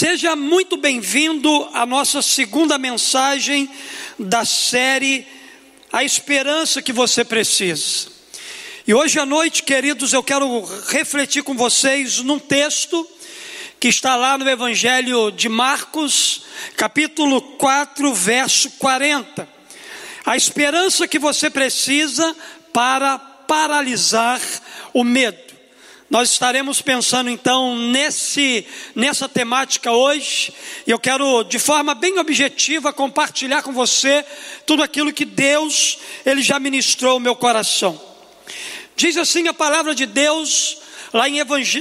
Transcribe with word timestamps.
Seja 0.00 0.34
muito 0.34 0.78
bem-vindo 0.78 1.68
à 1.74 1.84
nossa 1.84 2.22
segunda 2.22 2.78
mensagem 2.78 3.68
da 4.18 4.46
série 4.46 5.26
A 5.92 6.02
Esperança 6.02 6.80
que 6.80 6.90
você 6.90 7.22
precisa. 7.22 8.08
E 8.86 8.94
hoje 8.94 9.18
à 9.18 9.26
noite, 9.26 9.62
queridos, 9.62 10.14
eu 10.14 10.22
quero 10.22 10.64
refletir 10.88 11.42
com 11.42 11.54
vocês 11.54 12.20
num 12.20 12.38
texto 12.38 13.06
que 13.78 13.88
está 13.88 14.16
lá 14.16 14.38
no 14.38 14.48
Evangelho 14.48 15.30
de 15.30 15.50
Marcos, 15.50 16.44
capítulo 16.78 17.42
4, 17.58 18.14
verso 18.14 18.70
40. 18.78 19.46
A 20.24 20.34
esperança 20.34 21.06
que 21.06 21.18
você 21.18 21.50
precisa 21.50 22.34
para 22.72 23.18
paralisar 23.18 24.40
o 24.94 25.04
medo. 25.04 25.49
Nós 26.10 26.32
estaremos 26.32 26.82
pensando 26.82 27.30
então 27.30 27.76
nesse, 27.76 28.66
nessa 28.96 29.28
temática 29.28 29.92
hoje, 29.92 30.52
e 30.84 30.90
eu 30.90 30.98
quero 30.98 31.44
de 31.44 31.56
forma 31.56 31.94
bem 31.94 32.18
objetiva 32.18 32.92
compartilhar 32.92 33.62
com 33.62 33.72
você 33.72 34.26
tudo 34.66 34.82
aquilo 34.82 35.12
que 35.12 35.24
Deus 35.24 35.98
ele 36.26 36.42
já 36.42 36.58
ministrou 36.58 37.12
ao 37.12 37.20
meu 37.20 37.36
coração. 37.36 38.00
Diz 38.96 39.16
assim 39.16 39.46
a 39.46 39.54
palavra 39.54 39.94
de 39.94 40.04
Deus 40.04 40.78
lá 41.12 41.26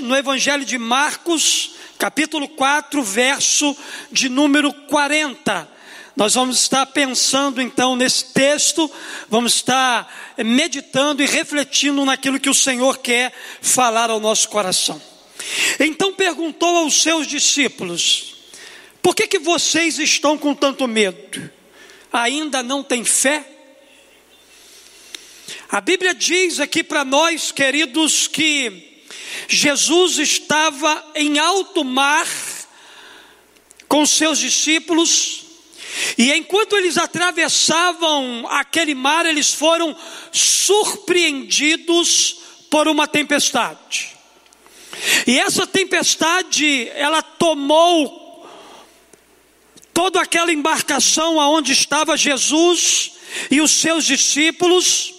no 0.03 0.15
Evangelho 0.15 0.63
de 0.63 0.77
Marcos, 0.77 1.71
capítulo 1.97 2.47
4, 2.49 3.01
verso 3.01 3.75
de 4.11 4.29
número 4.29 4.71
40. 4.71 5.78
Nós 6.15 6.33
vamos 6.33 6.59
estar 6.59 6.85
pensando 6.87 7.61
então 7.61 7.95
nesse 7.95 8.25
texto, 8.25 8.91
vamos 9.29 9.55
estar 9.55 10.33
meditando 10.37 11.23
e 11.23 11.25
refletindo 11.25 12.03
naquilo 12.03 12.39
que 12.39 12.49
o 12.49 12.53
Senhor 12.53 12.97
quer 12.97 13.33
falar 13.61 14.09
ao 14.09 14.19
nosso 14.19 14.49
coração. 14.49 15.01
Então 15.79 16.13
perguntou 16.13 16.77
aos 16.77 17.01
seus 17.01 17.27
discípulos: 17.27 18.35
Por 19.01 19.15
que 19.15 19.27
que 19.27 19.39
vocês 19.39 19.97
estão 19.99 20.37
com 20.37 20.53
tanto 20.53 20.87
medo? 20.87 21.49
Ainda 22.11 22.61
não 22.61 22.83
têm 22.83 23.05
fé? 23.05 23.45
A 25.71 25.79
Bíblia 25.79 26.13
diz 26.13 26.59
aqui 26.59 26.83
para 26.83 27.05
nós, 27.05 27.51
queridos, 27.51 28.27
que 28.27 29.03
Jesus 29.47 30.17
estava 30.17 31.11
em 31.15 31.37
alto 31.39 31.83
mar 31.83 32.27
com 33.87 34.05
seus 34.05 34.39
discípulos, 34.39 35.45
e 36.17 36.31
enquanto 36.33 36.75
eles 36.75 36.97
atravessavam 36.97 38.45
aquele 38.49 38.95
mar, 38.95 39.25
eles 39.25 39.53
foram 39.53 39.95
surpreendidos 40.31 42.37
por 42.69 42.87
uma 42.87 43.07
tempestade. 43.07 44.17
E 45.25 45.39
essa 45.39 45.65
tempestade, 45.65 46.89
ela 46.93 47.21
tomou 47.21 48.47
toda 49.93 50.21
aquela 50.21 50.51
embarcação 50.51 51.39
aonde 51.39 51.71
estava 51.71 52.17
Jesus 52.17 53.11
e 53.49 53.61
os 53.61 53.71
seus 53.71 54.05
discípulos. 54.05 55.13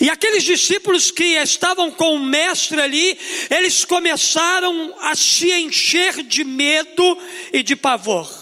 E 0.00 0.10
aqueles 0.10 0.42
discípulos 0.42 1.10
que 1.10 1.36
estavam 1.36 1.90
com 1.90 2.14
o 2.14 2.18
mestre 2.18 2.80
ali, 2.80 3.18
eles 3.50 3.84
começaram 3.84 4.94
a 5.00 5.14
se 5.14 5.52
encher 5.52 6.22
de 6.22 6.42
medo 6.42 7.18
e 7.52 7.62
de 7.62 7.76
pavor. 7.76 8.39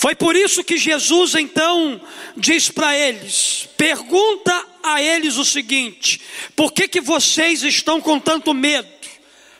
Foi 0.00 0.14
por 0.14 0.34
isso 0.34 0.64
que 0.64 0.78
Jesus 0.78 1.34
então 1.34 2.00
diz 2.34 2.70
para 2.70 2.96
eles: 2.96 3.68
pergunta 3.76 4.66
a 4.82 5.02
eles 5.02 5.36
o 5.36 5.44
seguinte: 5.44 6.18
por 6.56 6.72
que, 6.72 6.88
que 6.88 7.02
vocês 7.02 7.62
estão 7.62 8.00
com 8.00 8.18
tanto 8.18 8.54
medo? 8.54 8.88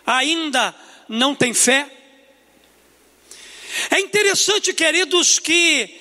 Ainda 0.06 0.74
não 1.06 1.34
têm 1.34 1.52
fé? 1.52 1.86
É 3.90 4.00
interessante, 4.00 4.72
queridos, 4.72 5.38
que 5.38 6.00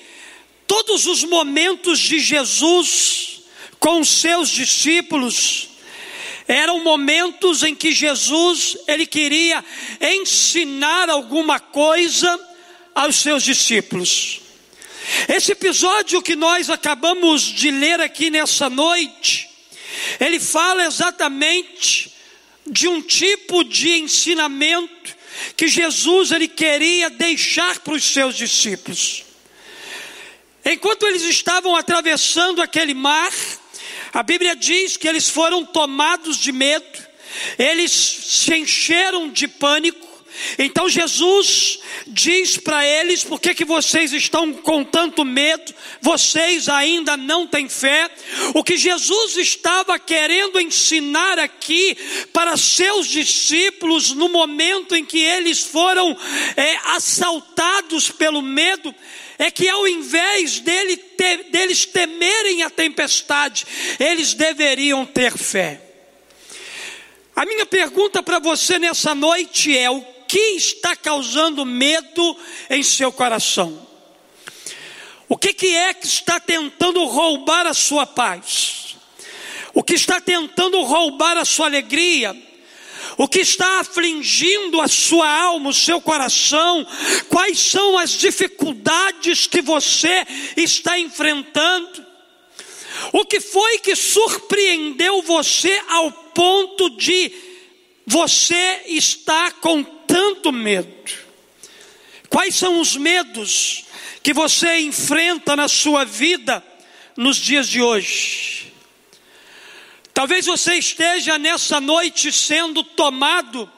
todos 0.66 1.04
os 1.04 1.22
momentos 1.22 1.98
de 1.98 2.18
Jesus 2.18 3.42
com 3.78 4.00
os 4.00 4.08
seus 4.08 4.48
discípulos 4.48 5.68
eram 6.48 6.82
momentos 6.82 7.62
em 7.62 7.74
que 7.74 7.92
Jesus 7.92 8.78
ele 8.88 9.04
queria 9.04 9.62
ensinar 10.00 11.10
alguma 11.10 11.60
coisa 11.60 12.49
aos 12.94 13.16
seus 13.16 13.42
discípulos. 13.42 14.40
Esse 15.28 15.52
episódio 15.52 16.22
que 16.22 16.36
nós 16.36 16.70
acabamos 16.70 17.42
de 17.42 17.70
ler 17.70 18.00
aqui 18.00 18.30
nessa 18.30 18.70
noite, 18.70 19.48
ele 20.18 20.38
fala 20.38 20.84
exatamente 20.84 22.12
de 22.66 22.86
um 22.86 23.02
tipo 23.02 23.64
de 23.64 23.90
ensinamento 23.98 25.16
que 25.56 25.66
Jesus 25.66 26.30
ele 26.30 26.48
queria 26.48 27.10
deixar 27.10 27.80
para 27.80 27.94
os 27.94 28.04
seus 28.04 28.36
discípulos. 28.36 29.24
Enquanto 30.64 31.06
eles 31.06 31.22
estavam 31.22 31.74
atravessando 31.74 32.60
aquele 32.60 32.94
mar, 32.94 33.32
a 34.12 34.22
Bíblia 34.22 34.54
diz 34.54 34.96
que 34.96 35.08
eles 35.08 35.28
foram 35.28 35.64
tomados 35.64 36.36
de 36.36 36.52
medo, 36.52 37.10
eles 37.58 37.90
se 37.90 38.54
encheram 38.54 39.30
de 39.30 39.48
pânico, 39.48 40.06
então 40.58 40.88
Jesus 40.88 41.80
diz 42.06 42.56
para 42.56 42.86
eles: 42.86 43.24
por 43.24 43.40
que, 43.40 43.54
que 43.54 43.64
vocês 43.64 44.12
estão 44.12 44.52
com 44.52 44.84
tanto 44.84 45.24
medo? 45.24 45.74
Vocês 46.00 46.68
ainda 46.68 47.16
não 47.16 47.46
têm 47.46 47.68
fé. 47.68 48.10
O 48.54 48.62
que 48.64 48.76
Jesus 48.76 49.36
estava 49.36 49.98
querendo 49.98 50.60
ensinar 50.60 51.38
aqui 51.38 51.96
para 52.32 52.56
seus 52.56 53.06
discípulos 53.06 54.12
no 54.12 54.28
momento 54.28 54.94
em 54.94 55.04
que 55.04 55.18
eles 55.18 55.60
foram 55.60 56.16
é, 56.56 56.76
assaltados 56.86 58.10
pelo 58.10 58.42
medo, 58.42 58.94
é 59.38 59.50
que 59.50 59.68
ao 59.68 59.86
invés 59.86 60.60
dele 60.60 61.00
deles 61.50 61.84
temerem 61.84 62.62
a 62.62 62.70
tempestade, 62.70 63.66
eles 63.98 64.34
deveriam 64.34 65.04
ter 65.04 65.36
fé. 65.36 65.80
A 67.36 67.46
minha 67.46 67.64
pergunta 67.64 68.22
para 68.22 68.38
você 68.38 68.78
nessa 68.78 69.14
noite 69.14 69.76
é: 69.76 69.90
o 69.90 70.04
que 70.30 70.38
está 70.54 70.94
causando 70.94 71.66
medo 71.66 72.36
em 72.70 72.84
seu 72.84 73.10
coração? 73.10 73.84
O 75.28 75.36
que, 75.36 75.52
que 75.52 75.74
é 75.74 75.92
que 75.92 76.06
está 76.06 76.38
tentando 76.38 77.04
roubar 77.04 77.66
a 77.66 77.74
sua 77.74 78.06
paz? 78.06 78.94
O 79.74 79.82
que 79.82 79.94
está 79.94 80.20
tentando 80.20 80.80
roubar 80.82 81.36
a 81.36 81.44
sua 81.44 81.66
alegria? 81.66 82.40
O 83.18 83.26
que 83.26 83.40
está 83.40 83.80
afligindo 83.80 84.80
a 84.80 84.86
sua 84.86 85.28
alma, 85.28 85.70
o 85.70 85.74
seu 85.74 86.00
coração? 86.00 86.86
Quais 87.28 87.58
são 87.58 87.98
as 87.98 88.12
dificuldades 88.12 89.48
que 89.48 89.60
você 89.60 90.24
está 90.56 90.96
enfrentando? 90.96 92.06
O 93.12 93.24
que 93.24 93.40
foi 93.40 93.80
que 93.80 93.96
surpreendeu 93.96 95.22
você 95.22 95.82
ao 95.88 96.12
ponto 96.12 96.90
de 96.90 97.32
você 98.06 98.82
estar 98.86 99.54
com 99.54 99.99
tanto 100.10 100.50
medo? 100.50 100.90
Quais 102.28 102.54
são 102.56 102.80
os 102.80 102.96
medos 102.96 103.84
que 104.22 104.32
você 104.32 104.80
enfrenta 104.80 105.54
na 105.54 105.68
sua 105.68 106.04
vida 106.04 106.62
nos 107.16 107.36
dias 107.36 107.68
de 107.68 107.80
hoje? 107.80 108.72
Talvez 110.12 110.46
você 110.46 110.74
esteja 110.74 111.38
nessa 111.38 111.80
noite 111.80 112.32
sendo 112.32 112.82
tomado 112.82 113.70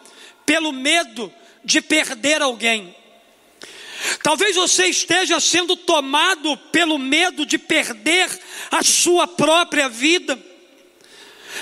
pelo 0.46 0.72
medo 0.72 1.32
de 1.62 1.80
perder 1.80 2.40
alguém. 2.40 2.94
Talvez 4.22 4.56
você 4.56 4.86
esteja 4.86 5.38
sendo 5.38 5.76
tomado 5.76 6.56
pelo 6.72 6.98
medo 6.98 7.46
de 7.46 7.58
perder 7.58 8.28
a 8.70 8.82
sua 8.82 9.28
própria 9.28 9.88
vida, 9.88 10.38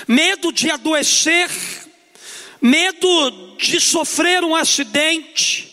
medo 0.07 0.51
de 0.51 0.71
adoecer, 0.71 1.49
medo 2.61 3.55
de 3.57 3.79
sofrer 3.79 4.43
um 4.43 4.55
acidente, 4.55 5.67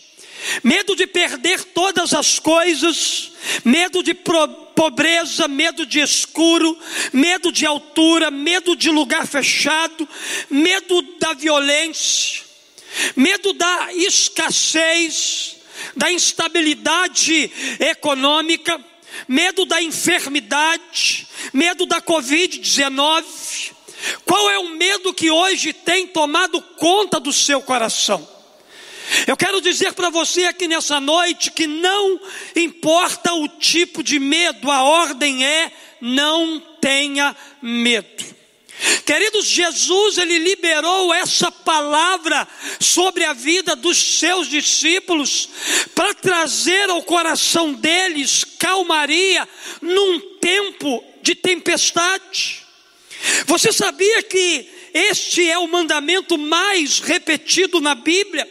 medo 0.63 0.95
de 0.95 1.05
perder 1.05 1.63
todas 1.65 2.13
as 2.13 2.39
coisas, 2.39 3.31
medo 3.63 4.01
de 4.01 4.13
pobreza, 4.13 5.47
medo 5.47 5.85
de 5.85 5.99
escuro, 5.99 6.77
medo 7.13 7.51
de 7.51 7.65
altura, 7.65 8.31
medo 8.31 8.75
de 8.75 8.89
lugar 8.89 9.27
fechado, 9.27 10.07
medo 10.49 11.01
da 11.19 11.33
violência, 11.33 12.41
medo 13.15 13.53
da 13.53 13.93
escassez, 13.93 15.57
da 15.95 16.11
instabilidade 16.11 17.51
econômica, 17.79 18.83
medo 19.27 19.65
da 19.65 19.81
enfermidade, 19.81 21.27
medo 21.53 21.85
da 21.85 22.01
Covid-19 22.01 23.78
qual 24.25 24.49
é 24.49 24.59
o 24.59 24.69
medo 24.69 25.13
que 25.13 25.29
hoje 25.29 25.73
tem 25.73 26.07
tomado 26.07 26.61
conta 26.77 27.19
do 27.19 27.33
seu 27.33 27.61
coração? 27.61 28.27
Eu 29.25 29.35
quero 29.35 29.59
dizer 29.59 29.93
para 29.93 30.09
você 30.09 30.45
aqui 30.45 30.67
nessa 30.67 30.99
noite 30.99 31.51
que 31.51 31.65
não 31.65 32.19
importa 32.55 33.33
o 33.33 33.47
tipo 33.47 34.03
de 34.03 34.19
medo, 34.19 34.69
a 34.69 34.83
ordem 34.83 35.45
é: 35.45 35.71
não 35.99 36.59
tenha 36.79 37.35
medo. 37.61 38.39
Queridos, 39.05 39.45
Jesus 39.45 40.17
ele 40.17 40.37
liberou 40.37 41.13
essa 41.13 41.51
palavra 41.51 42.47
sobre 42.79 43.25
a 43.25 43.33
vida 43.33 43.75
dos 43.75 43.97
seus 43.97 44.47
discípulos 44.47 45.49
para 45.93 46.13
trazer 46.13 46.89
ao 46.89 47.03
coração 47.03 47.73
deles 47.73 48.45
calmaria 48.57 49.47
num 49.81 50.19
tempo 50.39 51.03
de 51.21 51.35
tempestade. 51.35 52.68
Você 53.45 53.71
sabia 53.71 54.23
que 54.23 54.69
este 54.93 55.49
é 55.49 55.57
o 55.57 55.67
mandamento 55.67 56.37
mais 56.37 56.99
repetido 56.99 57.79
na 57.79 57.95
Bíblia? 57.95 58.49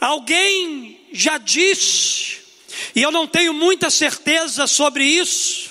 Alguém 0.00 1.00
já 1.12 1.38
disse, 1.38 2.38
e 2.94 3.02
eu 3.02 3.10
não 3.10 3.26
tenho 3.26 3.52
muita 3.52 3.90
certeza 3.90 4.66
sobre 4.66 5.04
isso, 5.04 5.69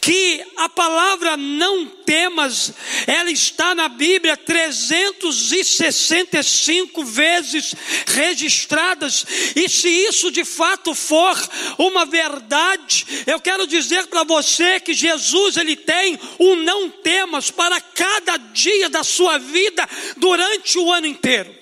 que 0.00 0.44
a 0.56 0.68
palavra 0.68 1.36
não 1.36 1.86
temas, 1.86 2.72
ela 3.06 3.30
está 3.30 3.72
na 3.74 3.88
Bíblia 3.88 4.36
365 4.36 7.04
vezes 7.04 7.74
registradas, 8.06 9.24
e 9.56 9.66
se 9.68 9.88
isso 9.88 10.30
de 10.30 10.44
fato 10.44 10.94
for 10.94 11.36
uma 11.78 12.04
verdade, 12.04 13.06
eu 13.26 13.40
quero 13.40 13.66
dizer 13.66 14.06
para 14.06 14.22
você 14.24 14.78
que 14.80 14.92
Jesus 14.92 15.56
ele 15.56 15.76
tem 15.76 16.20
um 16.38 16.56
não 16.56 16.90
temas 16.90 17.50
para 17.50 17.80
cada 17.80 18.36
dia 18.36 18.90
da 18.90 19.02
sua 19.02 19.38
vida 19.38 19.88
durante 20.16 20.78
o 20.78 20.92
ano 20.92 21.06
inteiro. 21.06 21.53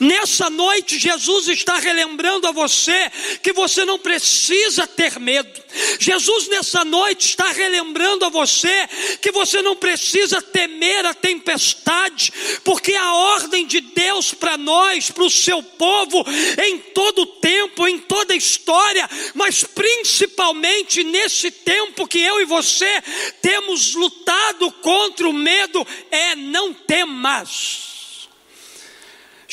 Nessa 0.00 0.50
noite, 0.50 0.98
Jesus 0.98 1.48
está 1.48 1.78
relembrando 1.78 2.46
a 2.46 2.52
você 2.52 3.10
que 3.42 3.52
você 3.52 3.84
não 3.84 3.98
precisa 3.98 4.86
ter 4.86 5.18
medo. 5.18 5.62
Jesus, 5.98 6.48
nessa 6.48 6.84
noite, 6.84 7.30
está 7.30 7.50
relembrando 7.50 8.24
a 8.24 8.28
você 8.28 8.88
que 9.20 9.32
você 9.32 9.60
não 9.62 9.76
precisa 9.76 10.40
temer 10.40 11.04
a 11.04 11.14
tempestade, 11.14 12.32
porque 12.62 12.94
a 12.94 13.14
ordem 13.14 13.66
de 13.66 13.80
Deus 13.80 14.32
para 14.32 14.56
nós, 14.56 15.10
para 15.10 15.24
o 15.24 15.30
seu 15.30 15.62
povo, 15.62 16.24
em 16.64 16.78
todo 16.78 17.26
tempo, 17.26 17.88
em 17.88 17.98
toda 17.98 18.34
história, 18.34 19.08
mas 19.34 19.64
principalmente 19.64 21.02
nesse 21.02 21.50
tempo 21.50 22.06
que 22.06 22.20
eu 22.20 22.40
e 22.40 22.44
você 22.44 23.02
temos 23.42 23.94
lutado 23.94 24.70
contra 24.72 25.28
o 25.28 25.32
medo, 25.32 25.86
é 26.10 26.36
não 26.36 26.72
temas. 26.72 27.93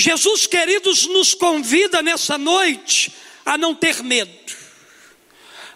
Jesus, 0.02 0.48
queridos, 0.48 1.06
nos 1.06 1.34
convida 1.36 2.02
nessa 2.02 2.38
noite 2.38 3.14
a 3.46 3.58
não 3.58 3.76
ter 3.76 4.02
medo. 4.02 4.32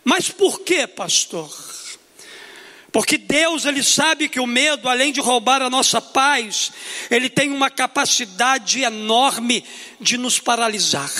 Mas 0.03 0.29
por 0.29 0.61
quê, 0.61 0.87
pastor? 0.87 1.49
Porque 2.91 3.17
Deus, 3.17 3.65
Ele 3.65 3.83
sabe 3.83 4.27
que 4.27 4.39
o 4.39 4.47
medo, 4.47 4.89
além 4.89 5.11
de 5.11 5.19
roubar 5.19 5.61
a 5.61 5.69
nossa 5.69 6.01
paz, 6.01 6.71
ele 7.11 7.29
tem 7.29 7.51
uma 7.51 7.69
capacidade 7.69 8.81
enorme 8.81 9.63
de 9.99 10.17
nos 10.17 10.39
paralisar. 10.39 11.11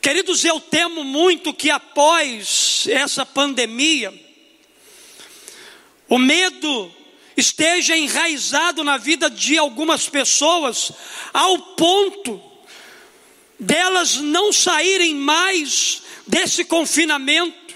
Queridos, 0.00 0.44
eu 0.44 0.60
temo 0.60 1.02
muito 1.02 1.52
que 1.52 1.70
após 1.70 2.86
essa 2.88 3.26
pandemia, 3.26 4.14
o 6.08 6.18
medo 6.18 6.94
esteja 7.36 7.96
enraizado 7.96 8.84
na 8.84 8.96
vida 8.96 9.28
de 9.28 9.58
algumas 9.58 10.08
pessoas, 10.08 10.92
ao 11.32 11.58
ponto 11.58 12.40
delas 13.58 14.16
não 14.16 14.52
saírem 14.52 15.14
mais 15.14 16.02
desse 16.26 16.64
confinamento, 16.64 17.74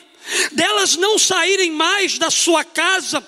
delas 0.53 0.97
não 0.97 1.19
saírem 1.19 1.71
mais 1.71 2.19
da 2.19 2.31
sua 2.31 2.65
casa, 2.65 3.21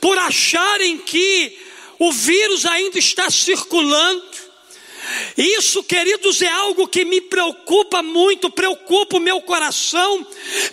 por 0.00 0.18
acharem 0.18 0.98
que 0.98 1.56
o 1.98 2.12
vírus 2.12 2.64
ainda 2.64 2.98
está 2.98 3.30
circulando, 3.30 4.27
isso, 5.36 5.82
queridos, 5.82 6.42
é 6.42 6.48
algo 6.48 6.88
que 6.88 7.04
me 7.04 7.20
preocupa 7.20 8.02
muito, 8.02 8.50
preocupa 8.50 9.16
o 9.16 9.20
meu 9.20 9.40
coração. 9.40 10.26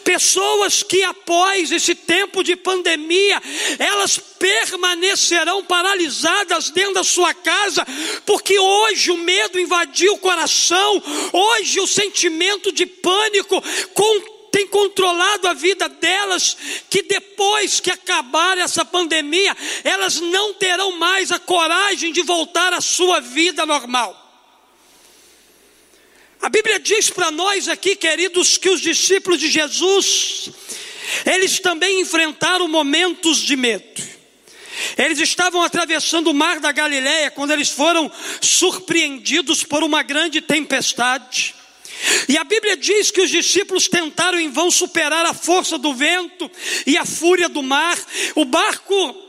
Pessoas 0.04 0.84
que 0.84 1.04
após 1.04 1.72
esse 1.72 1.96
tempo 1.96 2.44
de 2.44 2.56
pandemia, 2.56 3.42
elas 3.80 4.18
permanecerão 4.18 5.64
paralisadas 5.64 6.70
dentro 6.70 6.96
da 6.96 7.04
sua 7.04 7.34
casa, 7.34 7.86
porque 8.26 8.58
hoje 8.60 9.12
o 9.12 9.18
medo 9.18 9.60
invadiu 9.60 10.14
o 10.14 10.20
coração, 10.20 11.02
hoje 11.31 11.80
o 11.80 11.88
sentimento 11.88 12.72
de 12.72 12.86
pânico 12.86 13.62
tem 14.56 14.68
controlado 14.68 15.50
a 15.50 15.54
vida 15.54 15.90
delas, 15.90 16.56
que 16.90 17.02
depois 17.02 17.81
que 17.81 17.92
acabar 17.92 18.58
essa 18.58 18.86
pandemia, 18.86 19.54
elas 19.84 20.22
não 20.22 20.54
terão 20.54 20.94
mais 20.94 21.30
a 21.30 21.38
coragem 21.38 22.14
de 22.14 22.22
voltar 22.22 22.74
à 22.74 22.80
sua 22.80 23.20
vida 23.20 23.66
normal. 23.66 24.25
A 26.45 26.50
Bíblia 26.50 26.80
diz 26.80 27.09
para 27.09 27.31
nós 27.31 27.68
aqui, 27.68 27.95
queridos, 27.95 28.56
que 28.56 28.69
os 28.69 28.80
discípulos 28.80 29.39
de 29.39 29.50
Jesus, 29.50 30.51
eles 31.25 31.59
também 31.59 32.01
enfrentaram 32.01 32.68
momentos 32.68 33.39
de 33.39 33.56
medo. 33.56 34.00
Eles 34.95 35.18
estavam 35.18 35.63
atravessando 35.63 36.27
o 36.27 36.36
mar 36.36 36.59
da 36.59 36.71
Galileia 36.71 37.31
quando 37.31 37.50
eles 37.50 37.69
foram 37.69 38.12
surpreendidos 38.42 39.63
por 39.63 39.83
uma 39.83 40.03
grande 40.03 40.39
tempestade. 40.39 41.56
E 42.30 42.38
a 42.38 42.44
Bíblia 42.44 42.77
diz 42.77 43.09
que 43.09 43.21
os 43.21 43.31
discípulos 43.31 43.88
tentaram 43.88 44.39
em 44.39 44.51
vão 44.51 44.69
superar 44.69 45.25
a 45.25 45.33
força 45.33 45.80
do 45.80 45.95
vento 45.95 46.51
e 46.86 46.95
a 46.95 47.06
fúria 47.06 47.50
do 47.50 47.63
mar. 47.63 47.97
O 48.36 48.45
barco 48.45 49.25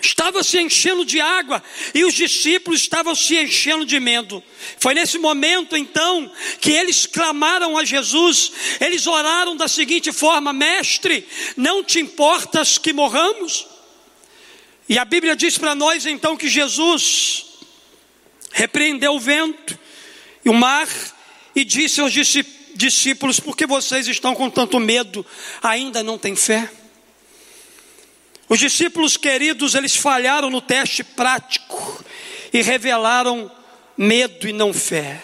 estava 0.00 0.42
se 0.42 0.60
enchendo 0.60 1.04
de 1.04 1.20
água 1.20 1.62
e 1.94 2.04
os 2.04 2.14
discípulos 2.14 2.80
estavam 2.80 3.14
se 3.14 3.36
enchendo 3.36 3.84
de 3.84 3.98
medo. 3.98 4.42
Foi 4.78 4.94
nesse 4.94 5.18
momento 5.18 5.76
então 5.76 6.30
que 6.60 6.70
eles 6.70 7.06
clamaram 7.06 7.76
a 7.76 7.84
Jesus, 7.84 8.52
eles 8.80 9.06
oraram 9.06 9.56
da 9.56 9.68
seguinte 9.68 10.12
forma: 10.12 10.52
Mestre, 10.52 11.26
não 11.56 11.82
te 11.82 11.98
importas 11.98 12.78
que 12.78 12.92
morramos? 12.92 13.66
E 14.88 14.98
a 14.98 15.04
Bíblia 15.04 15.34
diz 15.34 15.58
para 15.58 15.74
nós 15.74 16.06
então 16.06 16.36
que 16.36 16.48
Jesus 16.48 17.44
repreendeu 18.52 19.14
o 19.14 19.20
vento 19.20 19.78
e 20.44 20.48
o 20.48 20.54
mar 20.54 20.88
e 21.54 21.64
disse 21.64 22.00
aos 22.00 22.12
discípulos: 22.74 23.40
Por 23.40 23.56
que 23.56 23.66
vocês 23.66 24.06
estão 24.06 24.34
com 24.34 24.48
tanto 24.48 24.78
medo? 24.78 25.26
Ainda 25.62 26.02
não 26.02 26.18
têm 26.18 26.36
fé? 26.36 26.70
Os 28.48 28.58
discípulos 28.58 29.16
queridos, 29.16 29.74
eles 29.74 29.96
falharam 29.96 30.50
no 30.50 30.60
teste 30.60 31.02
prático 31.02 32.04
e 32.52 32.62
revelaram 32.62 33.50
medo 33.96 34.48
e 34.48 34.52
não 34.52 34.72
fé. 34.72 35.22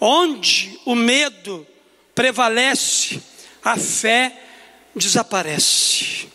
Onde 0.00 0.78
o 0.84 0.94
medo 0.94 1.66
prevalece, 2.14 3.22
a 3.62 3.76
fé 3.76 4.36
desaparece. 4.94 6.28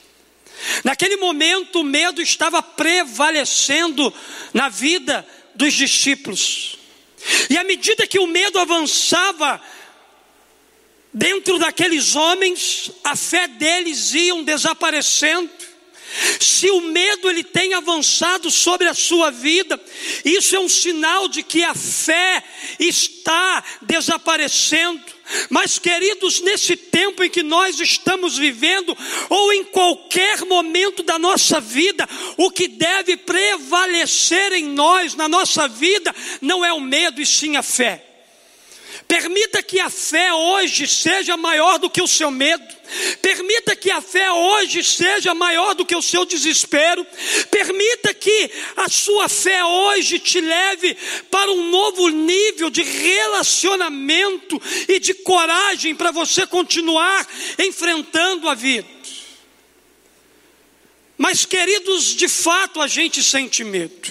Naquele 0.83 1.17
momento, 1.17 1.81
o 1.81 1.83
medo 1.83 2.21
estava 2.21 2.61
prevalecendo 2.61 4.13
na 4.53 4.69
vida 4.69 5.25
dos 5.55 5.73
discípulos. 5.73 6.77
E 7.49 7.57
à 7.57 7.63
medida 7.63 8.07
que 8.07 8.19
o 8.19 8.27
medo 8.27 8.59
avançava 8.59 9.61
dentro 11.13 11.57
daqueles 11.59 12.15
homens, 12.15 12.91
a 13.03 13.15
fé 13.15 13.47
deles 13.47 14.13
ia 14.13 14.41
desaparecendo. 14.43 15.68
Se 16.39 16.69
o 16.69 16.81
medo 16.81 17.29
ele 17.29 17.43
tem 17.43 17.73
avançado 17.73 18.49
sobre 18.49 18.87
a 18.87 18.93
sua 18.93 19.29
vida, 19.29 19.79
isso 20.25 20.55
é 20.55 20.59
um 20.59 20.69
sinal 20.69 21.27
de 21.27 21.43
que 21.43 21.63
a 21.63 21.73
fé 21.73 22.43
está 22.79 23.63
desaparecendo. 23.81 25.19
Mas, 25.49 25.77
queridos, 25.77 26.41
nesse 26.41 26.75
tempo 26.75 27.23
em 27.23 27.29
que 27.29 27.43
nós 27.43 27.79
estamos 27.79 28.37
vivendo, 28.37 28.97
ou 29.29 29.53
em 29.53 29.63
qualquer 29.63 30.43
momento 30.45 31.03
da 31.03 31.19
nossa 31.19 31.59
vida, 31.59 32.09
o 32.35 32.49
que 32.49 32.67
deve 32.67 33.15
prevalecer 33.15 34.53
em 34.53 34.65
nós, 34.65 35.13
na 35.13 35.29
nossa 35.29 35.67
vida, 35.67 36.13
não 36.41 36.65
é 36.65 36.73
o 36.73 36.79
medo 36.79 37.21
e 37.21 37.25
sim 37.25 37.55
a 37.55 37.61
fé. 37.61 38.03
Permita 39.07 39.61
que 39.63 39.79
a 39.79 39.89
fé 39.89 40.33
hoje 40.33 40.87
seja 40.87 41.37
maior 41.37 41.77
do 41.79 41.89
que 41.89 42.01
o 42.01 42.07
seu 42.07 42.31
medo. 42.31 42.78
Permita 43.21 43.75
que 43.75 43.91
a 43.91 44.01
fé 44.01 44.31
hoje 44.31 44.83
seja 44.83 45.33
maior 45.33 45.75
do 45.75 45.85
que 45.85 45.95
o 45.95 46.01
seu 46.01 46.25
desespero. 46.25 47.05
Permita 47.51 48.13
que 48.13 48.51
a 48.75 48.89
sua 48.89 49.29
fé 49.29 49.63
hoje 49.63 50.19
te 50.19 50.41
leve 50.41 50.95
para 51.29 51.51
um 51.51 51.69
novo 51.69 52.09
nível 52.09 52.69
de 52.69 52.81
relacionamento 52.81 54.61
e 54.87 54.99
de 54.99 55.13
coragem 55.13 55.95
para 55.95 56.11
você 56.11 56.47
continuar 56.47 57.27
enfrentando 57.57 58.49
a 58.49 58.55
vida. 58.55 58.87
Mas, 61.17 61.45
queridos, 61.45 62.15
de 62.15 62.29
fato 62.29 62.81
a 62.81 62.87
gente 62.87 63.21
sente 63.23 63.63
medo. 63.63 64.09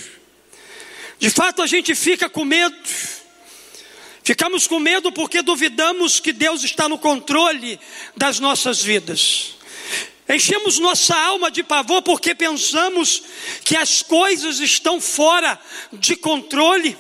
De 1.19 1.31
fato 1.31 1.63
a 1.63 1.67
gente 1.67 1.95
fica 1.95 2.29
com 2.29 2.45
medo 2.45 2.77
Ficamos 4.29 4.67
com 4.67 4.79
medo 4.79 5.11
porque 5.11 5.41
duvidamos 5.41 6.21
que 6.21 6.35
Deus 6.35 6.63
está 6.63 6.87
no 6.87 6.99
controle 6.99 7.81
das 8.15 8.39
nossas 8.39 8.83
vidas. 8.83 9.55
Enchemos 10.29 10.79
nossa 10.79 11.17
alma 11.17 11.51
de 11.51 11.63
pavor 11.63 12.03
porque 12.03 12.35
pensamos 12.35 13.23
que 13.65 13.75
as 13.75 14.03
coisas 14.03 14.61
estão 14.61 15.01
fora 15.01 15.59
de 15.95 16.15
controle. 16.15 16.95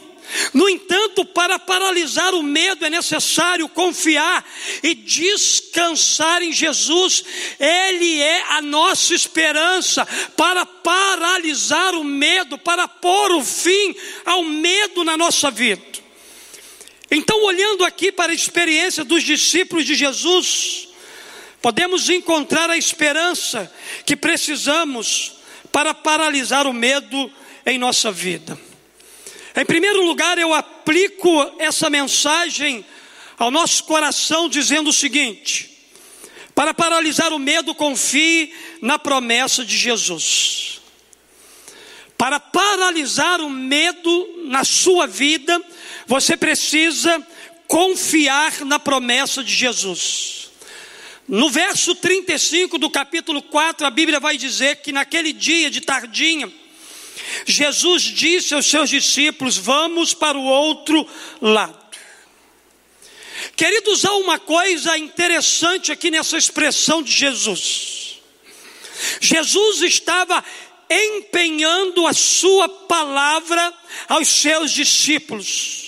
No 0.54 0.70
entanto, 0.70 1.22
para 1.22 1.58
paralisar 1.58 2.32
o 2.32 2.42
medo 2.42 2.86
é 2.86 2.88
necessário 2.88 3.68
confiar 3.68 4.42
e 4.82 4.94
descansar 4.94 6.42
em 6.42 6.50
Jesus. 6.50 7.22
Ele 7.60 8.22
é 8.22 8.42
a 8.52 8.62
nossa 8.62 9.14
esperança 9.14 10.06
para 10.34 10.64
paralisar 10.64 11.94
o 11.94 12.02
medo, 12.02 12.56
para 12.56 12.88
pôr 12.88 13.32
o 13.32 13.44
fim 13.44 13.94
ao 14.24 14.44
medo 14.44 15.04
na 15.04 15.14
nossa 15.14 15.50
vida. 15.50 16.07
Então, 17.10 17.42
olhando 17.44 17.84
aqui 17.84 18.12
para 18.12 18.32
a 18.32 18.34
experiência 18.34 19.02
dos 19.02 19.22
discípulos 19.22 19.86
de 19.86 19.94
Jesus, 19.94 20.88
podemos 21.62 22.10
encontrar 22.10 22.68
a 22.68 22.76
esperança 22.76 23.72
que 24.04 24.14
precisamos 24.14 25.32
para 25.72 25.94
paralisar 25.94 26.66
o 26.66 26.72
medo 26.72 27.30
em 27.64 27.78
nossa 27.78 28.12
vida. 28.12 28.58
Em 29.56 29.64
primeiro 29.64 30.04
lugar, 30.04 30.38
eu 30.38 30.52
aplico 30.52 31.52
essa 31.58 31.88
mensagem 31.88 32.84
ao 33.38 33.50
nosso 33.50 33.84
coração 33.84 34.48
dizendo 34.48 34.90
o 34.90 34.92
seguinte: 34.92 35.78
para 36.54 36.74
paralisar 36.74 37.32
o 37.32 37.38
medo, 37.38 37.74
confie 37.74 38.52
na 38.82 38.98
promessa 38.98 39.64
de 39.64 39.76
Jesus. 39.76 40.80
Para 42.16 42.40
paralisar 42.40 43.40
o 43.40 43.48
medo 43.48 44.42
na 44.46 44.64
sua 44.64 45.06
vida, 45.06 45.62
você 46.08 46.38
precisa 46.38 47.24
confiar 47.66 48.64
na 48.64 48.78
promessa 48.78 49.44
de 49.44 49.54
Jesus. 49.54 50.50
No 51.28 51.50
verso 51.50 51.94
35 51.94 52.78
do 52.78 52.88
capítulo 52.88 53.42
4, 53.42 53.86
a 53.86 53.90
Bíblia 53.90 54.18
vai 54.18 54.38
dizer 54.38 54.76
que 54.76 54.90
naquele 54.90 55.34
dia 55.34 55.70
de 55.70 55.82
tardinha, 55.82 56.50
Jesus 57.44 58.04
disse 58.04 58.54
aos 58.54 58.64
seus 58.64 58.88
discípulos: 58.88 59.58
Vamos 59.58 60.14
para 60.14 60.38
o 60.38 60.44
outro 60.44 61.06
lado. 61.42 61.76
Queridos, 63.54 64.06
há 64.06 64.14
uma 64.14 64.38
coisa 64.38 64.96
interessante 64.96 65.92
aqui 65.92 66.10
nessa 66.10 66.38
expressão 66.38 67.02
de 67.02 67.12
Jesus. 67.12 68.18
Jesus 69.20 69.82
estava 69.82 70.42
empenhando 70.88 72.06
a 72.06 72.14
sua 72.14 72.66
palavra 72.66 73.74
aos 74.08 74.26
seus 74.26 74.70
discípulos. 74.70 75.87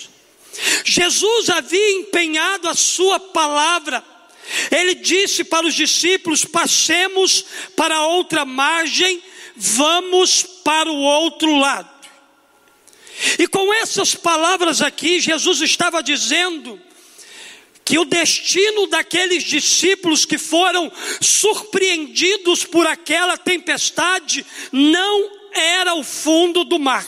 Jesus 0.84 1.48
havia 1.50 1.92
empenhado 1.98 2.68
a 2.68 2.74
sua 2.74 3.18
palavra. 3.18 4.04
Ele 4.70 4.94
disse 4.96 5.44
para 5.44 5.66
os 5.66 5.74
discípulos: 5.74 6.44
passemos 6.44 7.44
para 7.76 8.06
outra 8.06 8.44
margem 8.44 9.22
vamos 9.60 10.42
para 10.64 10.90
o 10.90 10.96
outro 10.96 11.54
lado. 11.56 11.90
E 13.38 13.46
com 13.46 13.72
essas 13.74 14.14
palavras 14.14 14.80
aqui, 14.80 15.20
Jesus 15.20 15.60
estava 15.60 16.02
dizendo 16.02 16.80
que 17.84 17.98
o 17.98 18.04
destino 18.06 18.86
daqueles 18.86 19.42
discípulos 19.42 20.24
que 20.24 20.38
foram 20.38 20.90
surpreendidos 21.20 22.64
por 22.64 22.86
aquela 22.86 23.36
tempestade 23.36 24.46
não 24.72 25.30
era 25.52 25.94
o 25.94 26.02
fundo 26.02 26.64
do 26.64 26.78
mar. 26.78 27.06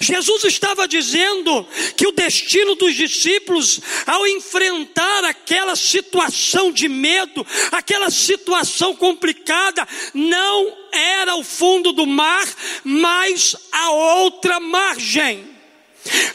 Jesus 0.00 0.44
estava 0.44 0.86
dizendo 0.86 1.66
que 1.96 2.06
o 2.06 2.12
destino 2.12 2.74
dos 2.74 2.94
discípulos, 2.94 3.80
ao 4.06 4.26
enfrentar 4.26 5.24
aquela 5.24 5.76
situação 5.76 6.72
de 6.72 6.88
medo, 6.88 7.46
aquela 7.72 8.10
situação 8.10 8.94
complicada, 8.94 9.86
não 10.14 10.76
era 10.92 11.36
o 11.36 11.44
fundo 11.44 11.92
do 11.92 12.06
mar, 12.06 12.46
mas 12.84 13.56
a 13.72 13.90
outra 13.90 14.60
margem. 14.60 15.57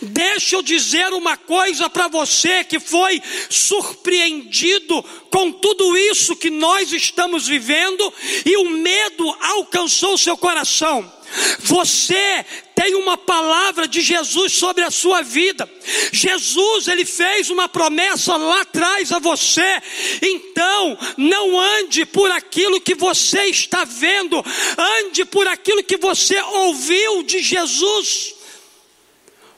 Deixa 0.02 0.56
eu 0.56 0.62
dizer 0.62 1.14
uma 1.14 1.38
coisa 1.38 1.90
para 1.90 2.08
você 2.08 2.64
que 2.64 2.80
foi 2.80 3.22
surpreendido 3.50 5.04
com 5.30 5.52
tudo 5.52 5.98
isso 5.98 6.36
que 6.36 6.50
nós 6.50 6.92
estamos 6.92 7.48
vivendo 7.48 8.14
e 8.46 8.58
o 8.58 8.70
medo 8.70 9.30
alcançou 9.42 10.18
seu 10.18 10.38
coração. 10.38 11.12
Você 11.60 12.46
tem 12.76 12.96
uma 12.96 13.18
palavra 13.18 13.88
de 13.88 14.02
Jesus 14.02 14.54
sobre 14.54 14.84
a 14.84 14.92
sua 14.92 15.22
vida. 15.22 15.70
Jesus, 16.12 16.88
ele 16.88 17.06
fez 17.06 17.50
uma 17.50 17.68
promessa 17.68 18.36
lá 18.36 18.62
atrás 18.62 19.12
a 19.12 19.20
você. 19.20 19.82
Então, 20.22 20.98
não 21.18 21.60
ande 21.60 22.06
por 22.06 22.30
aquilo 22.30 22.82
que 22.82 22.94
você 22.94 23.46
está 23.46 23.84
vendo, 23.84 24.44
ande 24.78 25.26
por 25.26 25.48
aquilo 25.48 25.84
que 25.84 25.98
você 25.98 26.40
ouviu 26.40 27.24
de 27.24 27.42
Jesus. 27.42 28.36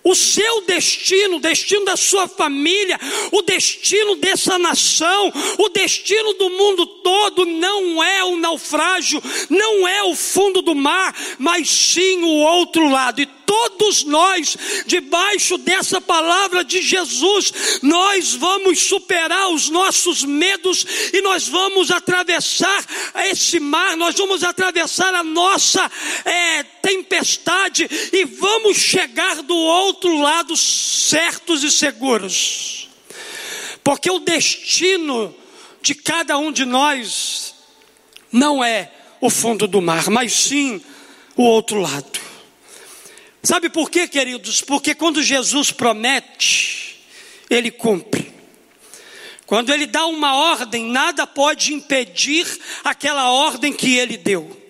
O 0.06 0.14
seu 0.14 0.62
destino, 0.62 1.38
o 1.38 1.40
destino 1.40 1.84
da 1.84 1.98
sua 1.98 2.28
família, 2.28 3.00
o 3.32 3.42
destino 3.42 4.16
dessa 4.16 4.60
nação, 4.60 5.34
o 5.58 5.68
destino 5.70 6.34
do 6.34 6.48
mundo 6.52 6.86
todo 6.86 7.44
não 7.44 8.04
é 8.04 8.24
o 8.24 8.38
naufrágio, 8.38 9.22
não 9.50 9.88
é 9.88 10.04
o 10.04 10.16
fundo 10.16 10.62
do 10.62 10.76
mar, 10.76 11.16
mas 11.40 11.68
sim 11.68 12.22
o 12.24 12.38
outro 12.38 12.88
lado. 12.88 13.20
E 13.20 13.26
todos 13.26 14.04
nós, 14.04 14.58
debaixo 14.86 15.58
dessa 15.58 16.02
palavra 16.02 16.64
de 16.64 16.82
Jesus, 16.82 17.80
nós 17.82 18.34
vamos 18.34 18.80
superar 18.82 19.50
os 19.50 19.70
nossos 19.70 20.24
medos 20.24 20.86
e 21.14 21.22
nós 21.22 21.48
vamos 21.48 21.92
atravessar 21.92 22.86
esse 23.30 23.60
mar, 23.60 23.96
nós 23.96 24.16
vamos 24.16 24.44
atravessar 24.44 25.14
a 25.14 25.24
nossa 25.24 25.92
é, 26.26 26.64
tempestade 26.86 27.90
e 28.14 28.26
vamos 28.26 28.78
chegar 28.78 29.42
do 29.42 29.56
outro 29.56 30.22
lado 30.22 30.56
certos 30.56 31.64
e 31.64 31.72
seguros. 31.72 32.88
Porque 33.84 34.12
o 34.12 34.20
destino 34.20 35.36
de 35.82 35.96
cada 35.96 36.38
um 36.38 36.52
de 36.52 36.64
nós 36.64 37.56
não 38.32 38.64
é 38.64 38.92
o 39.20 39.32
fundo 39.32 39.68
do 39.68 39.82
mar, 39.82 40.12
mas 40.12 40.32
sim 40.32 40.80
o 41.36 41.44
outro 41.44 41.82
lado. 41.82 42.20
Sabe 43.42 43.68
por 43.68 43.90
quê, 43.90 44.08
queridos? 44.08 44.62
Porque 44.62 44.94
quando 44.94 45.24
Jesus 45.24 45.72
promete, 45.72 47.00
ele 47.50 47.72
cumpre. 47.72 48.32
Quando 49.48 49.74
ele 49.74 49.88
dá 49.88 50.06
uma 50.06 50.36
ordem, 50.36 50.86
nada 50.86 51.26
pode 51.26 51.74
impedir 51.74 52.46
aquela 52.84 53.32
ordem 53.32 53.74
que 53.74 53.96
ele 53.96 54.18
deu. 54.18 54.65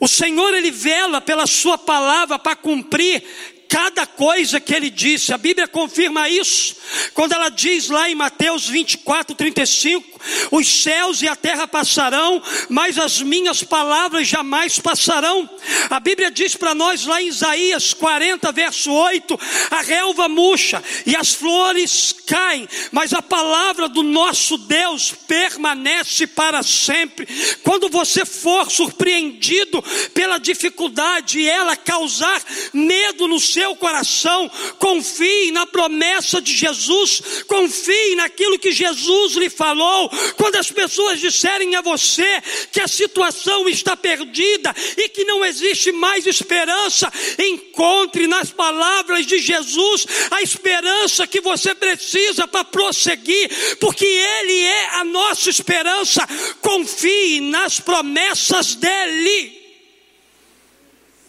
O 0.00 0.06
Senhor 0.06 0.54
ele 0.54 0.70
vela 0.70 1.20
pela 1.20 1.46
sua 1.46 1.76
palavra 1.76 2.38
para 2.38 2.54
cumprir 2.54 3.22
cada 3.68 4.06
coisa 4.06 4.58
que 4.58 4.74
ele 4.74 4.88
disse. 4.88 5.32
A 5.32 5.38
Bíblia 5.38 5.68
confirma 5.68 6.28
isso 6.28 6.76
quando 7.14 7.32
ela 7.32 7.48
diz 7.50 7.88
lá 7.88 8.08
em 8.08 8.14
Mateus 8.14 8.66
24, 8.68 9.34
35: 9.34 10.17
Os 10.50 10.66
céus 10.66 11.22
e 11.22 11.28
a 11.28 11.36
terra 11.36 11.66
passarão, 11.66 12.42
mas 12.68 12.98
as 12.98 13.20
minhas 13.20 13.62
palavras 13.62 14.26
jamais 14.26 14.78
passarão. 14.78 15.48
A 15.90 16.00
Bíblia 16.00 16.30
diz 16.30 16.54
para 16.54 16.74
nós 16.74 17.04
lá 17.04 17.20
em 17.20 17.28
Isaías 17.28 17.94
40, 17.94 18.50
verso 18.52 18.90
8: 18.90 19.38
A 19.70 19.82
relva 19.82 20.28
murcha 20.28 20.82
e 21.06 21.16
as 21.16 21.34
flores 21.34 22.14
caem, 22.26 22.68
mas 22.92 23.12
a 23.12 23.22
palavra 23.22 23.88
do 23.88 24.02
nosso 24.02 24.56
Deus 24.58 25.12
permanece 25.26 26.26
para 26.26 26.62
sempre. 26.62 27.26
Quando 27.62 27.88
você 27.88 28.24
for 28.24 28.70
surpreendido 28.70 29.82
pela 30.14 30.38
dificuldade 30.38 31.40
e 31.40 31.48
ela 31.48 31.76
causar 31.76 32.42
medo 32.72 33.26
no 33.26 33.40
seu 33.40 33.74
coração, 33.76 34.50
confie 34.78 35.50
na 35.52 35.66
promessa 35.66 36.40
de 36.40 36.54
Jesus, 36.54 37.22
confie 37.46 38.14
naquilo 38.16 38.58
que 38.58 38.72
Jesus 38.72 39.34
lhe 39.34 39.50
falou. 39.50 40.07
Quando 40.36 40.56
as 40.56 40.70
pessoas 40.70 41.20
disserem 41.20 41.76
a 41.76 41.80
você 41.80 42.42
que 42.72 42.80
a 42.80 42.88
situação 42.88 43.68
está 43.68 43.96
perdida 43.96 44.74
e 44.96 45.08
que 45.08 45.24
não 45.24 45.44
existe 45.44 45.92
mais 45.92 46.26
esperança, 46.26 47.12
encontre 47.38 48.26
nas 48.26 48.50
palavras 48.50 49.26
de 49.26 49.38
Jesus 49.38 50.06
a 50.30 50.42
esperança 50.42 51.26
que 51.26 51.40
você 51.40 51.74
precisa 51.74 52.46
para 52.46 52.64
prosseguir, 52.64 53.76
porque 53.78 54.04
Ele 54.06 54.60
é 54.60 54.96
a 54.96 55.04
nossa 55.04 55.50
esperança. 55.50 56.26
Confie 56.60 57.40
nas 57.40 57.80
promessas 57.80 58.74
dEle. 58.74 59.58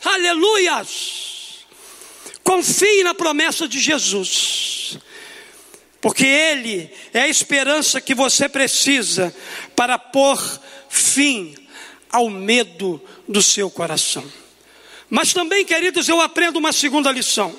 Aleluias. 0.03 1.29
Confie 2.43 3.03
na 3.03 3.13
promessa 3.13 3.67
de 3.67 3.79
Jesus, 3.79 4.97
porque 6.01 6.25
Ele 6.25 6.89
é 7.13 7.21
a 7.21 7.27
esperança 7.27 7.99
que 7.99 8.15
você 8.15 8.47
precisa 8.47 9.35
para 9.75 9.97
pôr 9.97 10.39
fim 10.89 11.55
ao 12.09 12.29
medo 12.29 13.01
do 13.27 13.41
seu 13.41 13.69
coração. 13.69 14.25
Mas 15.09 15.33
também, 15.33 15.65
queridos, 15.65 16.07
eu 16.07 16.21
aprendo 16.21 16.57
uma 16.57 16.71
segunda 16.71 17.11
lição. 17.11 17.55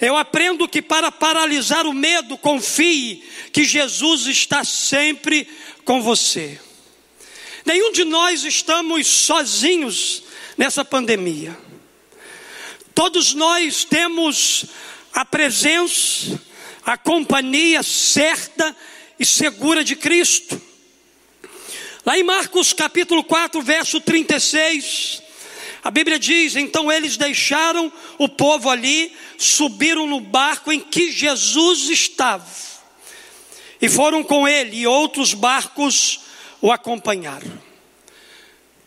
Eu 0.00 0.16
aprendo 0.16 0.68
que 0.68 0.80
para 0.82 1.10
paralisar 1.10 1.86
o 1.86 1.92
medo, 1.92 2.36
confie 2.38 3.24
que 3.52 3.64
Jesus 3.64 4.26
está 4.26 4.64
sempre 4.64 5.48
com 5.84 6.00
você. 6.02 6.60
Nenhum 7.64 7.92
de 7.92 8.04
nós 8.04 8.44
estamos 8.44 9.06
sozinhos 9.06 10.22
nessa 10.56 10.84
pandemia. 10.84 11.56
Todos 12.94 13.34
nós 13.34 13.84
temos 13.84 14.66
a 15.12 15.24
presença, 15.24 16.40
a 16.88 16.96
companhia 16.96 17.82
certa 17.82 18.74
e 19.18 19.26
segura 19.26 19.84
de 19.84 19.94
Cristo. 19.94 20.58
Lá 22.04 22.18
em 22.18 22.22
Marcos 22.22 22.72
capítulo 22.72 23.22
4, 23.22 23.60
verso 23.60 24.00
36, 24.00 25.22
a 25.84 25.90
Bíblia 25.90 26.18
diz: 26.18 26.56
então 26.56 26.90
eles 26.90 27.18
deixaram 27.18 27.92
o 28.16 28.26
povo 28.26 28.70
ali, 28.70 29.14
subiram 29.36 30.06
no 30.06 30.18
barco 30.18 30.72
em 30.72 30.80
que 30.80 31.12
Jesus 31.12 31.90
estava, 31.90 32.48
e 33.82 33.86
foram 33.86 34.24
com 34.24 34.48
ele, 34.48 34.78
e 34.78 34.86
outros 34.86 35.34
barcos 35.34 36.20
o 36.58 36.72
acompanharam. 36.72 37.68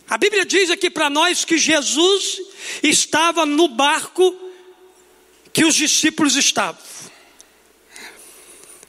A 0.09 0.17
Bíblia 0.17 0.43
diz 0.43 0.71
aqui 0.71 0.89
para 0.89 1.07
nós 1.07 1.45
que 1.45 1.57
Jesus 1.59 2.41
estava 2.81 3.45
no 3.45 3.67
barco 3.67 4.35
que 5.53 5.63
os 5.63 5.75
discípulos 5.75 6.35
estavam. 6.35 6.81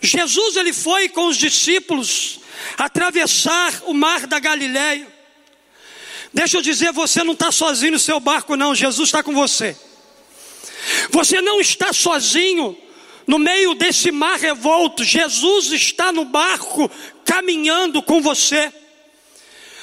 Jesus 0.03 0.57
ele 0.57 0.73
foi 0.73 1.09
com 1.09 1.29
os 1.29 1.37
discípulos 1.37 2.41
atravessar 2.77 3.83
o 3.87 3.95
mar 3.95 4.27
da 4.27 4.39
Galileia. 4.41 5.07
Deixa 6.35 6.57
eu 6.57 6.63
dizer, 6.63 6.93
você 6.93 7.23
não 7.23 7.35
está 7.35 7.53
sozinho 7.53 7.93
no 7.93 7.99
seu 7.99 8.19
barco, 8.19 8.57
não. 8.57 8.75
Jesus 8.75 9.09
está 9.09 9.23
com 9.23 9.33
você. 9.33 9.77
Você 11.11 11.41
não 11.41 11.61
está 11.61 11.93
sozinho 11.93 12.77
no 13.27 13.39
meio 13.39 13.75
desse 13.75 14.11
mar 14.11 14.39
revolto. 14.39 15.05
Jesus 15.05 15.71
está 15.71 16.11
no 16.11 16.25
barco 16.25 16.91
caminhando 17.25 18.03
com 18.03 18.21
você. 18.21 18.73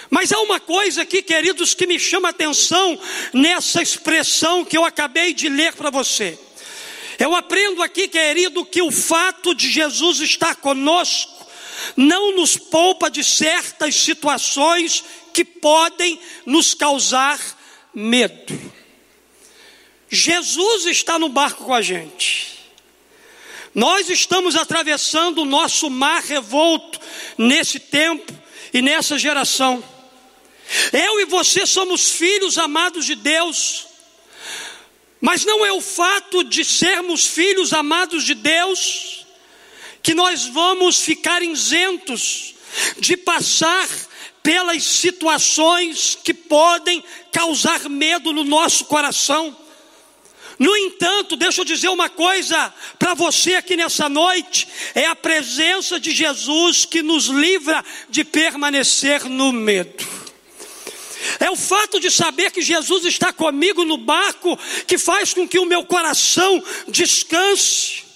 Mas 0.10 0.34
há 0.34 0.40
uma 0.42 0.60
coisa 0.60 1.04
aqui, 1.04 1.22
queridos, 1.22 1.74
que 1.74 1.86
me 1.86 2.00
chama 2.00 2.30
a 2.30 2.32
atenção 2.32 3.00
nessa 3.32 3.82
expressão 3.82 4.66
que 4.66 4.76
eu 4.76 4.84
acabei 4.84 5.34
de 5.34 5.48
ler 5.48 5.74
para 5.74 5.92
você. 5.92 6.38
Eu 7.20 7.36
aprendo 7.36 7.84
aqui, 7.84 8.08
querido, 8.08 8.66
que 8.66 8.82
o 8.82 8.92
fato 8.92 9.54
de 9.54 9.70
Jesus 9.70 10.22
estar 10.22 10.56
conosco 10.56 11.46
não 11.98 12.36
nos 12.36 12.56
poupa 12.56 13.10
de 13.12 13.24
certas 13.24 13.96
situações 13.96 15.04
que 15.34 15.44
podem 15.44 16.20
nos 16.46 16.74
causar 16.74 17.40
medo. 17.94 18.58
Jesus 20.10 20.86
está 20.86 21.20
no 21.20 21.30
barco 21.30 21.66
com 21.66 21.74
a 21.74 21.82
gente. 21.82 22.58
Nós 23.76 24.10
estamos 24.10 24.56
atravessando 24.56 25.42
o 25.42 25.46
nosso 25.46 25.90
mar 25.90 26.24
revolto 26.24 27.00
nesse 27.38 27.80
tempo 27.80 28.34
e 28.74 28.82
nessa 28.82 29.18
geração. 29.18 29.84
Eu 30.92 31.20
e 31.20 31.26
você 31.26 31.66
somos 31.66 32.12
filhos 32.12 32.58
amados 32.58 33.06
de 33.06 33.16
Deus, 33.16 33.88
mas 35.22 35.44
não 35.46 35.66
é 35.66 35.72
o 35.72 35.82
fato 35.82 36.44
de 36.44 36.64
sermos 36.64 37.26
filhos 37.28 37.74
amados 37.74 38.24
de 38.24 38.34
Deus 38.34 39.26
que 40.02 40.14
nós 40.14 40.46
vamos 40.46 41.02
ficar 41.02 41.42
isentos 41.44 42.56
de 43.00 43.18
passar 43.18 43.88
pelas 44.42 44.84
situações 44.84 46.18
que 46.24 46.34
podem 46.34 47.04
causar 47.32 47.90
medo 47.90 48.32
no 48.32 48.44
nosso 48.44 48.86
coração. 48.86 49.56
No 50.58 50.76
entanto, 50.76 51.36
deixa 51.36 51.62
eu 51.62 51.66
dizer 51.66 51.90
uma 51.90 52.10
coisa 52.10 52.74
para 52.98 53.14
você 53.14 53.56
aqui 53.56 53.78
nessa 53.78 54.10
noite: 54.10 54.68
é 54.94 55.06
a 55.06 55.16
presença 55.16 56.00
de 56.00 56.12
Jesus 56.12 56.86
que 56.86 57.02
nos 57.02 57.26
livra 57.26 57.84
de 58.10 58.24
permanecer 58.24 59.24
no 59.26 59.52
medo. 59.52 60.19
É 61.40 61.50
o 61.50 61.56
fato 61.56 62.00
de 62.00 62.10
saber 62.12 62.52
que 62.52 62.62
Jesus 62.62 63.06
está 63.06 63.32
comigo 63.34 63.86
no 63.86 63.98
barco 63.98 64.58
que 64.88 64.98
faz 64.98 65.34
com 65.34 65.48
que 65.48 65.60
o 65.60 65.66
meu 65.66 65.84
coração 65.86 66.64
descanse. 66.88 68.09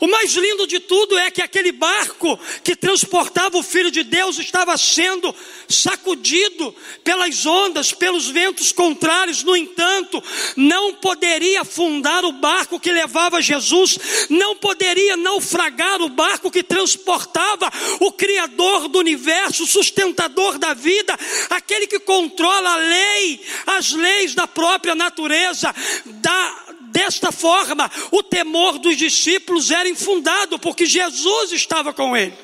O 0.00 0.06
mais 0.06 0.32
lindo 0.32 0.66
de 0.66 0.80
tudo 0.80 1.18
é 1.18 1.30
que 1.30 1.42
aquele 1.42 1.72
barco 1.72 2.38
que 2.64 2.74
transportava 2.74 3.58
o 3.58 3.62
Filho 3.62 3.90
de 3.90 4.02
Deus 4.02 4.38
estava 4.38 4.76
sendo 4.78 5.34
sacudido 5.68 6.74
pelas 7.04 7.44
ondas, 7.44 7.92
pelos 7.92 8.28
ventos 8.28 8.72
contrários. 8.72 9.42
No 9.42 9.56
entanto, 9.56 10.22
não 10.56 10.94
poderia 10.94 11.62
afundar 11.62 12.24
o 12.24 12.32
barco 12.32 12.80
que 12.80 12.92
levava 12.92 13.42
Jesus, 13.42 13.98
não 14.28 14.56
poderia 14.56 15.16
naufragar 15.16 16.00
o 16.00 16.08
barco 16.08 16.50
que 16.50 16.62
transportava 16.62 17.70
o 18.00 18.12
Criador 18.12 18.88
do 18.88 18.98
universo, 18.98 19.66
sustentador 19.66 20.58
da 20.58 20.74
vida, 20.74 21.16
aquele 21.50 21.86
que 21.86 21.98
controla 22.00 22.72
a 22.72 22.76
lei, 22.76 23.40
as 23.66 23.92
leis 23.92 24.34
da 24.34 24.46
própria 24.46 24.94
natureza, 24.94 25.74
da 26.06 26.69
Desta 26.90 27.30
forma, 27.30 27.88
o 28.10 28.20
temor 28.20 28.78
dos 28.78 28.96
discípulos 28.96 29.70
era 29.70 29.88
infundado, 29.88 30.58
porque 30.58 30.84
Jesus 30.84 31.52
estava 31.52 31.92
com 31.92 32.16
eles. 32.16 32.36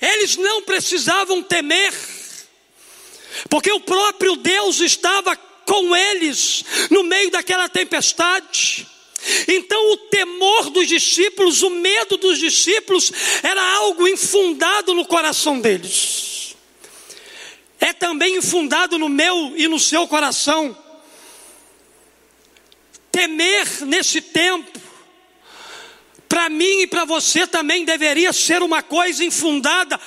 Eles 0.00 0.36
não 0.36 0.62
precisavam 0.62 1.40
temer, 1.40 1.94
porque 3.48 3.70
o 3.70 3.80
próprio 3.80 4.34
Deus 4.36 4.80
estava 4.80 5.36
com 5.36 5.94
eles 5.94 6.64
no 6.90 7.04
meio 7.04 7.30
daquela 7.30 7.68
tempestade. 7.68 8.86
Então, 9.46 9.92
o 9.92 9.96
temor 10.08 10.70
dos 10.70 10.88
discípulos, 10.88 11.62
o 11.62 11.70
medo 11.70 12.16
dos 12.16 12.38
discípulos, 12.38 13.12
era 13.40 13.62
algo 13.76 14.08
infundado 14.08 14.94
no 14.94 15.04
coração 15.04 15.60
deles. 15.60 16.56
É 17.78 17.92
também 17.92 18.36
infundado 18.36 18.98
no 18.98 19.08
meu 19.08 19.52
e 19.56 19.68
no 19.68 19.78
seu 19.78 20.08
coração 20.08 20.76
temer 23.18 23.66
nesse 23.84 24.20
tempo, 24.20 24.80
para 26.28 26.48
mim 26.48 26.82
e 26.82 26.86
para 26.86 27.04
você 27.04 27.48
também 27.48 27.84
deveria 27.84 28.32
ser 28.32 28.62
uma 28.62 28.80
coisa 28.80 29.24
infundada 29.24 29.98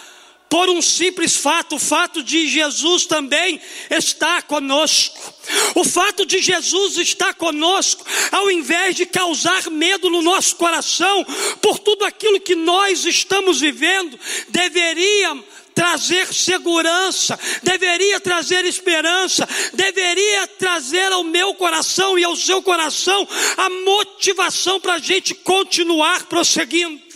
por 0.48 0.70
um 0.70 0.82
simples 0.82 1.36
fato, 1.36 1.76
o 1.76 1.80
fato 1.80 2.24
de 2.24 2.48
Jesus 2.48 3.06
também 3.06 3.60
estar 3.90 4.44
conosco. 4.44 5.34
O 5.76 5.84
fato 5.84 6.26
de 6.26 6.42
Jesus 6.42 6.98
estar 6.98 7.34
conosco, 7.34 8.06
ao 8.32 8.50
invés 8.50 8.96
de 8.96 9.06
causar 9.06 9.70
medo 9.70 10.10
no 10.10 10.22
nosso 10.22 10.56
coração 10.56 11.26
por 11.62 11.80
tudo 11.80 12.06
aquilo 12.06 12.40
que 12.40 12.56
nós 12.56 13.06
estamos 13.06 13.60
vivendo, 13.60 14.18
deveria 14.50 15.38
trazer 15.74 16.34
segurança, 16.34 17.40
deveria 17.64 18.20
trazer 18.20 18.66
esperança, 18.66 19.48
deveria 19.74 20.48
trazer 20.48 21.12
ao 21.12 21.24
meu 21.24 21.54
coração 21.54 22.18
e 22.18 22.24
ao 22.24 22.36
seu 22.36 22.62
coração 22.62 23.28
a 23.58 23.70
motivação 23.70 24.80
para 24.80 24.94
a 24.94 25.00
gente 25.00 25.34
continuar 25.34 26.26
prosseguindo. 26.26 27.12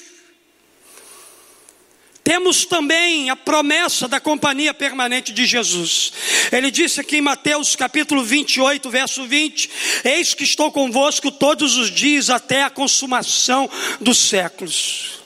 Temos 2.25 2.65
também 2.65 3.29
a 3.29 3.35
promessa 3.35 4.07
da 4.07 4.19
companhia 4.19 4.73
permanente 4.73 5.31
de 5.31 5.45
Jesus. 5.45 6.11
Ele 6.51 6.71
disse 6.71 6.99
aqui 6.99 7.17
em 7.17 7.21
Mateus 7.21 7.75
capítulo 7.75 8.23
28, 8.23 8.89
verso 8.89 9.27
20: 9.27 9.69
Eis 10.03 10.33
que 10.33 10.43
estou 10.43 10.71
convosco 10.71 11.29
todos 11.29 11.77
os 11.77 11.91
dias 11.91 12.31
até 12.31 12.63
a 12.63 12.71
consumação 12.71 13.69
dos 14.01 14.17
séculos. 14.17 15.19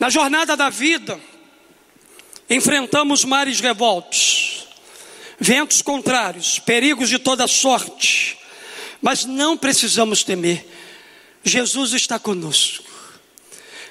Na 0.00 0.08
jornada 0.08 0.56
da 0.56 0.70
vida, 0.70 1.20
enfrentamos 2.48 3.24
mares 3.24 3.60
revoltos, 3.60 4.66
ventos 5.38 5.82
contrários, 5.82 6.58
perigos 6.58 7.08
de 7.08 7.18
toda 7.18 7.46
sorte, 7.46 8.38
mas 9.00 9.24
não 9.24 9.56
precisamos 9.56 10.24
temer. 10.24 10.66
Jesus 11.44 11.92
está 11.92 12.18
conosco. 12.18 12.84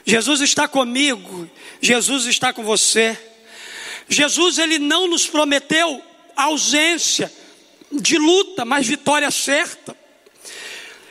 Jesus 0.05 0.41
está 0.41 0.67
comigo, 0.67 1.49
Jesus 1.81 2.25
está 2.25 2.53
com 2.53 2.63
você. 2.63 3.17
Jesus 4.07 4.57
ele 4.57 4.79
não 4.79 5.07
nos 5.07 5.27
prometeu 5.27 6.01
ausência 6.35 7.31
de 7.91 8.17
luta, 8.17 8.63
mas 8.63 8.87
vitória 8.87 9.29
certa. 9.31 9.95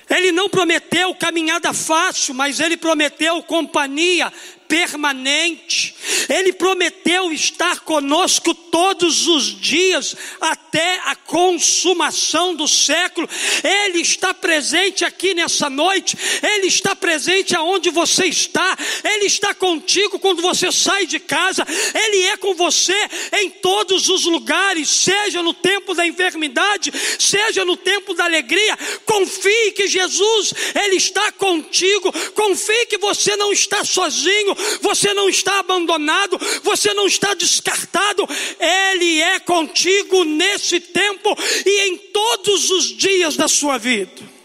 Ele 0.09 0.31
não 0.31 0.49
prometeu 0.49 1.15
caminhada 1.15 1.73
fácil, 1.73 2.33
mas 2.33 2.61
ele 2.61 2.77
prometeu 2.77 3.43
companhia 3.43 4.33
permanente. 4.69 5.96
Ele 6.29 6.53
prometeu 6.53 7.33
estar 7.33 7.81
conosco 7.81 8.55
todos 8.55 9.27
os 9.27 9.59
dias 9.59 10.17
até 10.41 11.01
a 11.05 11.17
consumação 11.17 12.55
do 12.55 12.67
século. 12.67 13.29
Ele 13.62 14.01
está 14.01 14.35
presente 14.35 15.05
aqui 15.05 15.35
nessa 15.35 15.71
noite. 15.71 16.17
Ele 16.43 16.67
está 16.67 16.95
presente 16.95 17.55
aonde 17.55 17.91
você 17.91 18.27
está. 18.27 18.77
Ele 19.05 19.27
está 19.27 19.55
contigo 19.55 20.19
quando 20.19 20.43
você 20.43 20.71
sai 20.73 21.07
de 21.07 21.19
casa. 21.19 21.67
Ele 21.95 22.25
é 22.27 22.37
com 22.37 22.55
você 22.55 22.97
em 23.41 23.51
todos 23.51 24.09
os 24.09 24.25
lugares, 24.25 24.89
seja 24.89 25.43
no 25.43 25.55
tempo 25.55 25.95
da 25.95 26.07
enfermidade, 26.07 26.93
seja 27.19 27.65
no 27.65 27.77
tempo 27.77 28.15
da 28.15 28.25
alegria. 28.25 28.77
Confie 29.05 29.73
que 29.73 29.87
Jesus, 29.89 30.53
ele 30.75 30.97
está 30.97 31.33
contigo. 31.33 32.12
Confie 32.33 32.87
que 32.87 32.99
você 32.99 33.37
não 33.37 33.53
está 33.53 33.85
sozinho 33.85 34.57
você 34.81 35.12
não 35.15 35.29
está 35.29 35.59
abandonado, 35.59 36.15
você 36.62 36.92
não 36.94 37.07
está 37.07 37.35
descartado, 37.35 38.26
Ele 38.59 39.20
é 39.20 39.38
contigo 39.40 40.24
nesse 40.24 40.81
tempo 40.81 41.37
e 41.64 41.88
em 41.88 41.96
todos 41.96 42.70
os 42.70 42.96
dias 42.96 43.37
da 43.37 43.48
sua 43.48 43.79
vida. 43.79 44.37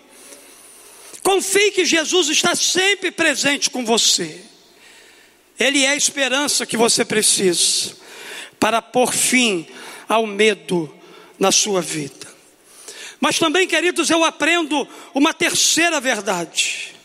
Confie 1.24 1.72
que 1.72 1.86
Jesus 1.86 2.30
está 2.30 2.56
sempre 2.56 3.12
presente 3.12 3.70
com 3.70 3.86
você. 3.86 4.42
Ele 5.60 5.84
é 5.84 5.90
a 5.90 5.96
esperança 5.96 6.66
que 6.66 6.76
você 6.76 7.06
precisa 7.06 7.96
para 8.60 8.82
pôr 8.82 9.14
fim 9.14 9.68
ao 10.10 10.26
medo 10.26 10.94
na 11.38 11.52
sua 11.52 11.82
vida. 11.82 12.28
Mas 13.20 13.38
também, 13.38 13.68
queridos, 13.68 14.10
eu 14.10 14.24
aprendo 14.24 14.88
uma 15.14 15.34
terceira 15.34 16.00
verdade. 16.00 16.96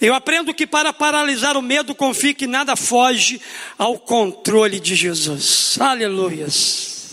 Eu 0.00 0.14
aprendo 0.14 0.54
que 0.54 0.66
para 0.66 0.92
paralisar 0.92 1.56
o 1.56 1.62
medo, 1.62 1.94
confie 1.94 2.32
que 2.32 2.46
nada 2.46 2.74
foge 2.74 3.40
ao 3.76 3.98
controle 3.98 4.80
de 4.80 4.94
Jesus. 4.94 5.76
Aleluias. 5.78 7.10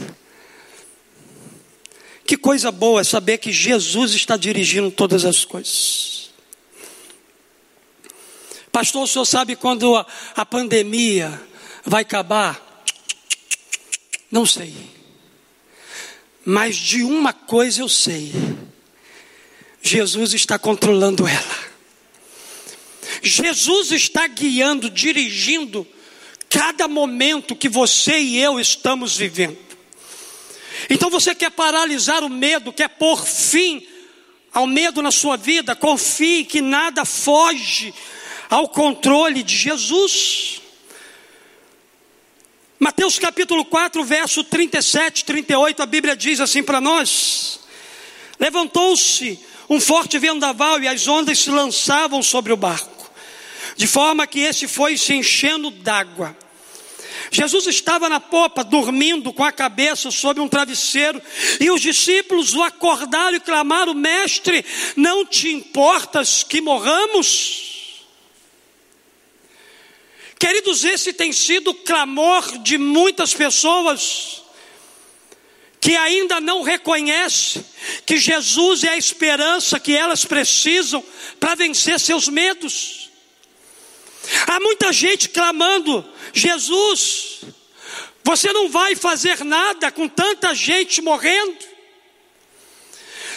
Que 2.26 2.38
coisa 2.38 2.72
boa 2.72 3.04
saber 3.04 3.40
que 3.40 3.52
Jesus 3.52 4.14
está 4.14 4.38
dirigindo 4.38 4.90
todas 4.90 5.26
as 5.26 5.44
coisas. 5.44 6.30
Pastor, 8.72 9.04
o 9.04 9.08
senhor 9.08 9.26
sabe 9.26 9.56
quando 9.56 9.96
a, 9.96 10.06
a 10.36 10.46
pandemia 10.46 11.42
vai 11.86 12.04
acabar? 12.04 12.86
Não 14.32 14.46
sei. 14.46 14.74
Mas 16.46 16.78
de 16.78 17.04
uma 17.04 17.34
coisa 17.34 17.82
eu 17.82 17.90
sei: 17.90 18.32
Jesus 19.82 20.34
está 20.34 20.58
controlando 20.58 21.28
ela. 21.28 21.67
Jesus 23.22 23.92
está 23.92 24.28
guiando, 24.28 24.90
dirigindo 24.90 25.88
cada 26.50 26.88
momento 26.88 27.56
que 27.56 27.70
você 27.70 28.20
e 28.20 28.38
eu 28.38 28.60
estamos 28.60 29.18
vivendo. 29.18 29.58
Então 30.90 31.10
você 31.10 31.34
quer 31.34 31.52
paralisar 31.52 32.24
o 32.24 32.30
medo, 32.30 32.72
quer 32.72 32.90
pôr 32.90 33.26
fim 33.26 33.86
ao 34.54 34.66
medo 34.66 35.02
na 35.02 35.12
sua 35.12 35.38
vida, 35.38 35.76
confie 35.76 36.46
que 36.46 36.62
nada 36.62 37.06
foge 37.06 37.94
ao 38.50 38.70
controle 38.70 39.44
de 39.44 39.56
Jesus. 39.56 40.62
Mateus 42.80 43.18
capítulo 43.18 43.66
4, 43.66 44.04
verso 44.04 44.44
37, 44.44 45.26
38, 45.26 45.82
a 45.82 45.86
Bíblia 45.86 46.16
diz 46.16 46.40
assim 46.40 46.64
para 46.64 46.80
nós: 46.80 47.60
Levantou-se 48.40 49.40
um 49.70 49.82
forte 49.82 50.18
vendaval 50.18 50.82
e 50.82 50.88
as 50.88 51.08
ondas 51.08 51.40
se 51.40 51.50
lançavam 51.50 52.24
sobre 52.24 52.54
o 52.54 52.58
barco, 52.58 52.97
de 53.78 53.88
forma 53.88 54.26
que 54.26 54.40
esse 54.40 54.68
foi 54.68 54.98
se 54.98 55.14
enchendo 55.14 55.70
d'água. 55.70 56.36
Jesus 57.32 57.68
estava 57.68 58.10
na 58.10 58.20
popa, 58.20 58.64
dormindo 58.64 59.32
com 59.32 59.44
a 59.44 59.52
cabeça 59.52 60.10
sobre 60.10 60.42
um 60.42 60.48
travesseiro, 60.48 61.22
e 61.60 61.70
os 61.70 61.82
discípulos 61.82 62.56
o 62.56 62.64
acordaram 62.64 63.38
e 63.38 63.40
clamaram: 63.40 63.94
Mestre, 63.94 64.66
não 64.96 65.26
te 65.26 65.50
importas 65.50 66.44
que 66.44 66.60
morramos? 66.60 68.06
Queridos, 70.40 70.84
esse 70.84 71.14
tem 71.14 71.32
sido 71.32 71.72
o 71.72 71.76
clamor 71.76 72.60
de 72.60 72.78
muitas 72.78 73.34
pessoas 73.34 74.44
que 75.80 75.96
ainda 75.96 76.40
não 76.40 76.64
reconhecem 76.64 77.64
que 78.06 78.18
Jesus 78.18 78.84
é 78.84 78.90
a 78.90 78.98
esperança 78.98 79.80
que 79.80 79.96
elas 79.96 80.26
precisam 80.26 81.04
para 81.40 81.56
vencer 81.56 82.00
seus 82.00 82.28
medos. 82.28 83.07
Há 84.48 84.62
muita 84.62 84.94
gente 84.94 85.28
clamando: 85.28 86.10
Jesus, 86.34 87.42
você 88.24 88.54
não 88.54 88.70
vai 88.70 88.96
fazer 88.96 89.44
nada 89.44 89.92
com 89.92 90.08
tanta 90.08 90.56
gente 90.56 91.02
morrendo. 91.02 91.58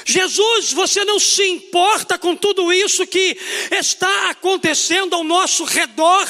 Jesus, 0.05 0.73
você 0.73 1.05
não 1.05 1.19
se 1.19 1.45
importa 1.47 2.17
com 2.17 2.35
tudo 2.35 2.73
isso 2.73 3.07
que 3.07 3.37
está 3.73 4.31
acontecendo 4.31 5.15
ao 5.15 5.25
nosso 5.25 5.65
redor. 5.65 6.27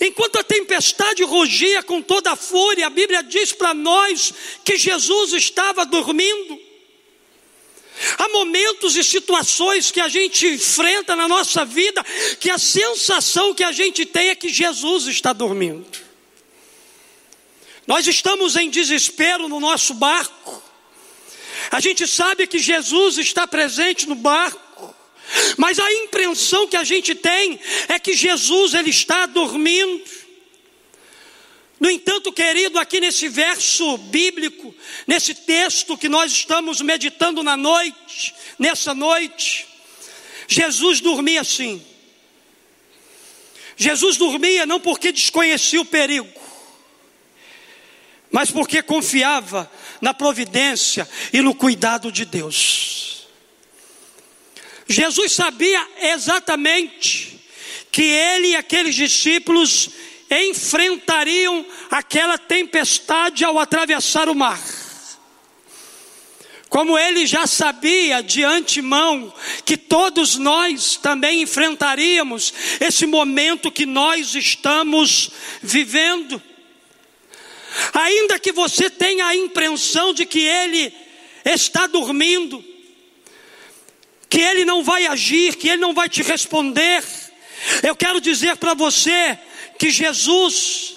Enquanto 0.00 0.36
a 0.36 0.44
tempestade 0.44 1.22
rugia 1.22 1.82
com 1.82 2.02
toda 2.02 2.32
a 2.32 2.36
fúria, 2.36 2.86
a 2.86 2.90
Bíblia 2.90 3.22
diz 3.22 3.52
para 3.52 3.72
nós 3.72 4.34
que 4.64 4.76
Jesus 4.76 5.32
estava 5.32 5.86
dormindo. 5.86 6.67
Há 8.18 8.28
momentos 8.28 8.96
e 8.96 9.02
situações 9.02 9.90
que 9.90 10.00
a 10.00 10.08
gente 10.08 10.46
enfrenta 10.46 11.16
na 11.16 11.26
nossa 11.26 11.64
vida 11.64 12.04
que 12.38 12.50
a 12.50 12.58
sensação 12.58 13.54
que 13.54 13.64
a 13.64 13.72
gente 13.72 14.06
tem 14.06 14.28
é 14.28 14.34
que 14.34 14.48
Jesus 14.48 15.06
está 15.06 15.32
dormindo. 15.32 15.86
Nós 17.86 18.06
estamos 18.06 18.54
em 18.56 18.68
desespero 18.68 19.48
no 19.48 19.58
nosso 19.58 19.94
barco. 19.94 20.62
A 21.70 21.80
gente 21.80 22.06
sabe 22.06 22.46
que 22.46 22.58
Jesus 22.58 23.18
está 23.18 23.46
presente 23.46 24.06
no 24.06 24.14
barco. 24.14 24.94
Mas 25.56 25.78
a 25.78 25.92
impressão 25.92 26.66
que 26.66 26.76
a 26.76 26.84
gente 26.84 27.14
tem 27.14 27.58
é 27.88 27.98
que 27.98 28.14
Jesus 28.14 28.74
ele 28.74 28.90
está 28.90 29.26
dormindo. 29.26 30.02
No 31.80 31.88
entanto, 31.88 32.32
querido, 32.32 32.78
aqui 32.78 33.00
nesse 33.00 33.28
verso 33.28 33.96
bíblico, 33.98 34.74
nesse 35.06 35.34
texto 35.34 35.96
que 35.96 36.08
nós 36.08 36.32
estamos 36.32 36.80
meditando 36.80 37.42
na 37.42 37.56
noite, 37.56 38.34
nessa 38.58 38.92
noite, 38.92 39.66
Jesus 40.48 41.00
dormia 41.00 41.44
sim. 41.44 41.80
Jesus 43.76 44.16
dormia 44.16 44.66
não 44.66 44.80
porque 44.80 45.12
desconhecia 45.12 45.80
o 45.80 45.84
perigo, 45.84 46.28
mas 48.28 48.50
porque 48.50 48.82
confiava 48.82 49.70
na 50.00 50.12
providência 50.12 51.08
e 51.32 51.40
no 51.40 51.54
cuidado 51.54 52.10
de 52.10 52.24
Deus. 52.24 53.28
Jesus 54.88 55.32
sabia 55.32 55.86
exatamente 56.00 57.38
que 57.92 58.02
ele 58.02 58.48
e 58.48 58.56
aqueles 58.56 58.96
discípulos 58.96 59.90
enfrentariam 60.30 61.64
aquela 61.90 62.36
tempestade 62.36 63.44
ao 63.44 63.58
atravessar 63.58 64.28
o 64.28 64.34
mar. 64.34 64.60
Como 66.68 66.98
ele 66.98 67.26
já 67.26 67.46
sabia 67.46 68.22
de 68.22 68.44
antemão 68.44 69.32
que 69.64 69.76
todos 69.76 70.36
nós 70.36 70.96
também 70.96 71.42
enfrentaríamos 71.42 72.52
esse 72.78 73.06
momento 73.06 73.72
que 73.72 73.86
nós 73.86 74.34
estamos 74.34 75.30
vivendo. 75.62 76.42
Ainda 77.94 78.38
que 78.38 78.52
você 78.52 78.90
tenha 78.90 79.26
a 79.26 79.36
impressão 79.36 80.12
de 80.12 80.26
que 80.26 80.40
ele 80.40 80.92
está 81.44 81.86
dormindo, 81.86 82.62
que 84.28 84.40
Ele 84.40 84.64
não 84.64 84.82
vai 84.82 85.06
agir, 85.06 85.56
que 85.56 85.68
Ele 85.68 85.80
não 85.80 85.94
vai 85.94 86.08
te 86.08 86.22
responder. 86.22 87.02
Eu 87.82 87.96
quero 87.96 88.20
dizer 88.20 88.56
para 88.56 88.74
você 88.74 89.38
que 89.78 89.90
Jesus, 89.90 90.96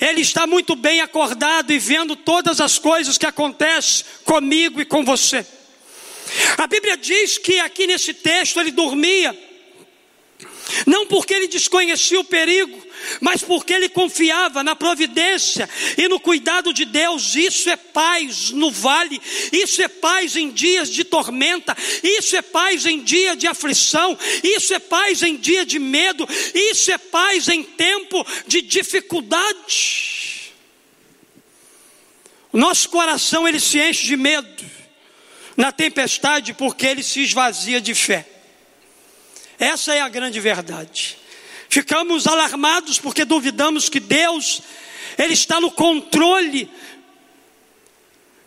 Ele 0.00 0.20
está 0.20 0.46
muito 0.46 0.76
bem 0.76 1.00
acordado 1.00 1.72
e 1.72 1.78
vendo 1.78 2.14
todas 2.14 2.60
as 2.60 2.78
coisas 2.78 3.18
que 3.18 3.26
acontecem 3.26 4.06
comigo 4.24 4.80
e 4.80 4.84
com 4.84 5.04
você. 5.04 5.44
A 6.56 6.66
Bíblia 6.66 6.96
diz 6.96 7.38
que 7.38 7.58
aqui 7.58 7.86
nesse 7.86 8.14
texto 8.14 8.60
ele 8.60 8.70
dormia, 8.70 9.36
não 10.86 11.06
porque 11.06 11.34
ele 11.34 11.48
desconhecia 11.48 12.20
o 12.20 12.24
perigo, 12.24 12.86
mas 13.20 13.42
porque 13.42 13.72
ele 13.72 13.88
confiava 13.88 14.62
na 14.62 14.76
providência 14.76 15.68
e 15.96 16.08
no 16.08 16.20
cuidado 16.20 16.72
de 16.72 16.84
Deus. 16.84 17.34
Isso 17.34 17.68
é 17.70 17.76
paz 17.76 18.50
no 18.50 18.70
vale, 18.70 19.20
isso 19.52 19.82
é 19.82 19.88
paz 19.88 20.36
em 20.36 20.50
dias 20.50 20.90
de 20.90 21.04
tormenta, 21.04 21.76
isso 22.02 22.36
é 22.36 22.42
paz 22.42 22.86
em 22.86 23.02
dia 23.02 23.36
de 23.36 23.46
aflição, 23.46 24.18
isso 24.42 24.74
é 24.74 24.78
paz 24.78 25.22
em 25.22 25.36
dia 25.36 25.64
de 25.64 25.78
medo, 25.78 26.26
isso 26.54 26.90
é 26.90 26.98
paz 26.98 27.48
em 27.48 27.62
tempo 27.62 28.24
de 28.46 28.62
dificuldade. 28.62 30.52
O 32.52 32.58
nosso 32.58 32.88
coração 32.88 33.46
ele 33.46 33.60
se 33.60 33.78
enche 33.78 34.06
de 34.06 34.16
medo 34.16 34.64
na 35.56 35.72
tempestade 35.72 36.54
porque 36.54 36.86
ele 36.86 37.02
se 37.02 37.20
esvazia 37.20 37.80
de 37.80 37.94
fé. 37.94 38.26
Essa 39.58 39.94
é 39.94 40.00
a 40.00 40.08
grande 40.08 40.38
verdade. 40.38 41.17
Ficamos 41.68 42.26
alarmados 42.26 42.98
porque 42.98 43.24
duvidamos 43.24 43.88
que 43.88 44.00
Deus 44.00 44.62
ele 45.16 45.34
está 45.34 45.60
no 45.60 45.70
controle 45.70 46.70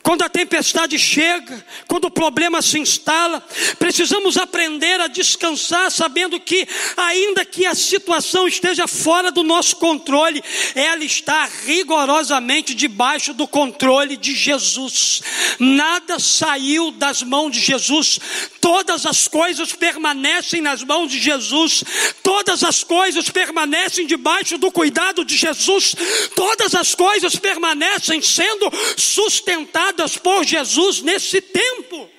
quando 0.03 0.23
a 0.23 0.29
tempestade 0.29 0.97
chega, 0.97 1.63
quando 1.87 2.05
o 2.05 2.11
problema 2.11 2.61
se 2.61 2.79
instala, 2.79 3.39
precisamos 3.77 4.35
aprender 4.35 4.99
a 4.99 5.07
descansar, 5.07 5.91
sabendo 5.91 6.39
que, 6.39 6.67
ainda 6.97 7.45
que 7.45 7.65
a 7.65 7.75
situação 7.75 8.47
esteja 8.47 8.87
fora 8.87 9.31
do 9.31 9.43
nosso 9.43 9.75
controle, 9.75 10.43
ela 10.73 11.03
está 11.03 11.47
rigorosamente 11.65 12.73
debaixo 12.73 13.33
do 13.33 13.47
controle 13.47 14.17
de 14.17 14.35
Jesus. 14.35 15.21
Nada 15.59 16.17
saiu 16.17 16.91
das 16.91 17.21
mãos 17.21 17.51
de 17.51 17.59
Jesus, 17.59 18.19
todas 18.59 19.05
as 19.05 19.27
coisas 19.27 19.71
permanecem 19.73 20.61
nas 20.61 20.83
mãos 20.83 21.11
de 21.11 21.19
Jesus, 21.19 21.83
todas 22.23 22.63
as 22.63 22.83
coisas 22.83 23.29
permanecem 23.29 24.07
debaixo 24.07 24.57
do 24.57 24.71
cuidado 24.71 25.23
de 25.23 25.37
Jesus, 25.37 25.95
todas 26.35 26.73
as 26.73 26.95
coisas 26.95 27.35
permanecem 27.35 28.19
sendo 28.19 28.71
sustentadas 28.97 29.90
por 30.17 30.43
Jesus 30.45 31.01
nesse 31.01 31.41
tempo. 31.41 32.09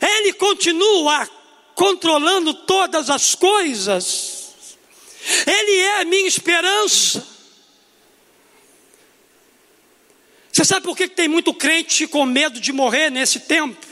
Ele 0.00 0.32
continua 0.32 1.28
controlando 1.74 2.54
todas 2.54 3.10
as 3.10 3.34
coisas. 3.34 4.66
Ele 5.46 5.76
é 5.76 6.00
a 6.00 6.04
minha 6.04 6.26
esperança. 6.26 7.26
Você 10.52 10.64
sabe 10.64 10.84
por 10.84 10.96
que 10.96 11.08
tem 11.08 11.28
muito 11.28 11.54
crente 11.54 12.06
com 12.06 12.24
medo 12.26 12.60
de 12.60 12.72
morrer 12.72 13.10
nesse 13.10 13.40
tempo? 13.40 13.86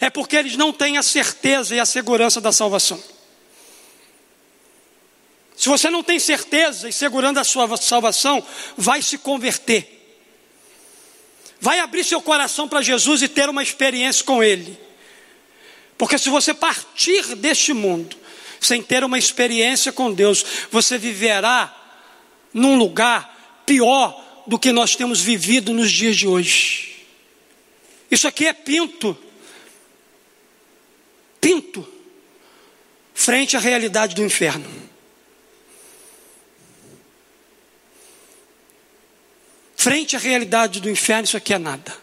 É 0.00 0.10
porque 0.10 0.36
eles 0.36 0.56
não 0.56 0.72
têm 0.72 0.98
a 0.98 1.02
certeza 1.02 1.74
e 1.74 1.80
a 1.80 1.86
segurança 1.86 2.40
da 2.40 2.52
salvação. 2.52 3.02
Se 5.56 5.68
você 5.68 5.90
não 5.90 6.02
tem 6.02 6.18
certeza 6.18 6.88
e 6.88 6.92
segurança 6.92 7.34
da 7.34 7.44
sua 7.44 7.76
salvação, 7.76 8.44
vai 8.76 9.02
se 9.02 9.18
converter. 9.18 9.99
Vai 11.60 11.78
abrir 11.78 12.04
seu 12.04 12.22
coração 12.22 12.66
para 12.66 12.80
Jesus 12.80 13.22
e 13.22 13.28
ter 13.28 13.48
uma 13.48 13.62
experiência 13.62 14.24
com 14.24 14.42
Ele. 14.42 14.78
Porque 15.98 16.16
se 16.16 16.30
você 16.30 16.54
partir 16.54 17.36
deste 17.36 17.72
mundo 17.74 18.16
sem 18.58 18.82
ter 18.82 19.04
uma 19.04 19.18
experiência 19.18 19.92
com 19.92 20.12
Deus, 20.12 20.44
você 20.70 20.96
viverá 20.96 21.74
num 22.52 22.76
lugar 22.76 23.62
pior 23.66 24.42
do 24.46 24.58
que 24.58 24.72
nós 24.72 24.96
temos 24.96 25.20
vivido 25.20 25.72
nos 25.72 25.90
dias 25.90 26.16
de 26.16 26.26
hoje. 26.26 27.06
Isso 28.10 28.26
aqui 28.26 28.46
é 28.46 28.52
pinto. 28.52 29.16
Pinto. 31.40 31.86
Frente 33.14 33.56
à 33.56 33.60
realidade 33.60 34.14
do 34.14 34.24
inferno. 34.24 34.89
Frente 39.80 40.14
à 40.14 40.18
realidade 40.18 40.78
do 40.78 40.90
inferno, 40.90 41.24
isso 41.24 41.38
aqui 41.38 41.54
é 41.54 41.58
nada. 41.58 41.96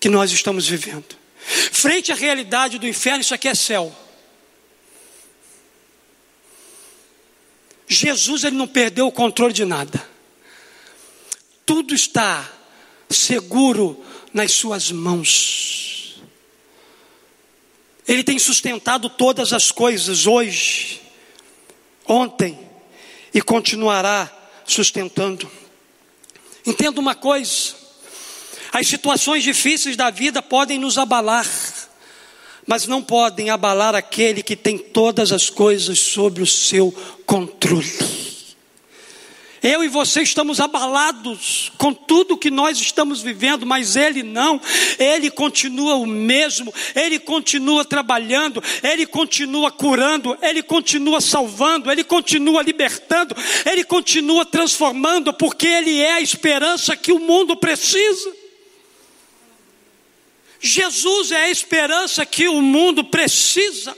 Que 0.00 0.08
nós 0.08 0.32
estamos 0.32 0.66
vivendo. 0.66 1.14
Frente 1.36 2.10
à 2.10 2.14
realidade 2.14 2.78
do 2.78 2.88
inferno, 2.88 3.20
isso 3.20 3.34
aqui 3.34 3.48
é 3.48 3.54
céu. 3.54 3.94
Jesus 7.86 8.44
ele 8.44 8.56
não 8.56 8.66
perdeu 8.66 9.06
o 9.06 9.12
controle 9.12 9.52
de 9.52 9.66
nada. 9.66 10.02
Tudo 11.66 11.94
está 11.94 12.50
seguro 13.10 14.02
nas 14.32 14.52
suas 14.52 14.90
mãos. 14.90 16.22
Ele 18.06 18.24
tem 18.24 18.38
sustentado 18.38 19.10
todas 19.10 19.52
as 19.52 19.70
coisas 19.70 20.26
hoje, 20.26 21.02
ontem 22.06 22.58
e 23.34 23.42
continuará 23.42 24.32
sustentando. 24.64 25.67
Entenda 26.66 27.00
uma 27.00 27.14
coisa: 27.14 27.74
as 28.72 28.86
situações 28.86 29.42
difíceis 29.42 29.96
da 29.96 30.10
vida 30.10 30.42
podem 30.42 30.78
nos 30.78 30.98
abalar, 30.98 31.46
mas 32.66 32.86
não 32.86 33.02
podem 33.02 33.50
abalar 33.50 33.94
aquele 33.94 34.42
que 34.42 34.56
tem 34.56 34.76
todas 34.78 35.32
as 35.32 35.48
coisas 35.48 35.98
sob 36.00 36.42
o 36.42 36.46
seu 36.46 36.92
controle. 37.24 38.17
Eu 39.62 39.82
e 39.82 39.88
você 39.88 40.22
estamos 40.22 40.60
abalados 40.60 41.72
com 41.76 41.92
tudo 41.92 42.36
que 42.36 42.50
nós 42.50 42.78
estamos 42.78 43.20
vivendo, 43.20 43.66
mas 43.66 43.96
Ele 43.96 44.22
não, 44.22 44.60
Ele 44.98 45.30
continua 45.30 45.96
o 45.96 46.06
mesmo, 46.06 46.72
Ele 46.94 47.18
continua 47.18 47.84
trabalhando, 47.84 48.62
Ele 48.82 49.06
continua 49.06 49.70
curando, 49.70 50.38
Ele 50.40 50.62
continua 50.62 51.20
salvando, 51.20 51.90
Ele 51.90 52.04
continua 52.04 52.62
libertando, 52.62 53.34
Ele 53.66 53.82
continua 53.82 54.44
transformando, 54.44 55.32
porque 55.32 55.66
Ele 55.66 56.00
é 56.00 56.14
a 56.14 56.20
esperança 56.20 56.96
que 56.96 57.12
o 57.12 57.18
mundo 57.18 57.56
precisa. 57.56 58.32
Jesus 60.60 61.30
é 61.30 61.44
a 61.44 61.50
esperança 61.50 62.24
que 62.26 62.48
o 62.48 62.60
mundo 62.60 63.04
precisa. 63.04 63.96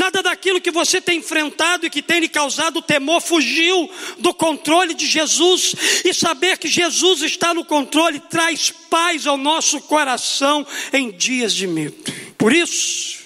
Nada 0.00 0.22
daquilo 0.22 0.62
que 0.62 0.70
você 0.70 0.98
tem 0.98 1.18
enfrentado 1.18 1.84
e 1.84 1.90
que 1.90 2.00
tem 2.00 2.20
lhe 2.20 2.28
causado 2.28 2.80
temor 2.80 3.20
fugiu 3.20 3.90
do 4.16 4.32
controle 4.32 4.94
de 4.94 5.06
Jesus. 5.06 5.74
E 6.02 6.14
saber 6.14 6.56
que 6.56 6.68
Jesus 6.68 7.20
está 7.20 7.52
no 7.52 7.66
controle 7.66 8.18
traz 8.18 8.70
paz 8.70 9.26
ao 9.26 9.36
nosso 9.36 9.78
coração 9.82 10.66
em 10.90 11.10
dias 11.10 11.52
de 11.52 11.66
medo. 11.66 12.10
Por 12.38 12.50
isso, 12.50 13.18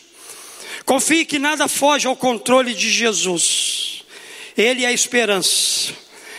confie 0.85 1.25
que 1.25 1.39
nada 1.39 1.69
foge 1.69 2.09
ao 2.09 2.17
controle 2.17 2.75
de 2.75 2.91
Jesus. 2.91 4.03
Ele 4.57 4.83
é 4.83 4.89
a 4.89 4.93
esperança 4.93 5.93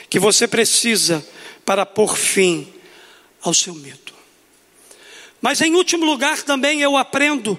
que 0.10 0.20
você 0.20 0.50
precisa 0.50 1.26
para 1.64 1.86
pôr 1.86 2.18
fim 2.18 2.68
ao 3.42 3.54
seu 3.54 3.74
medo. 3.74 4.14
Mas 5.42 5.62
em 5.62 5.76
último 5.76 6.04
lugar 6.04 6.42
também 6.42 6.82
eu 6.82 6.98
aprendo 6.98 7.58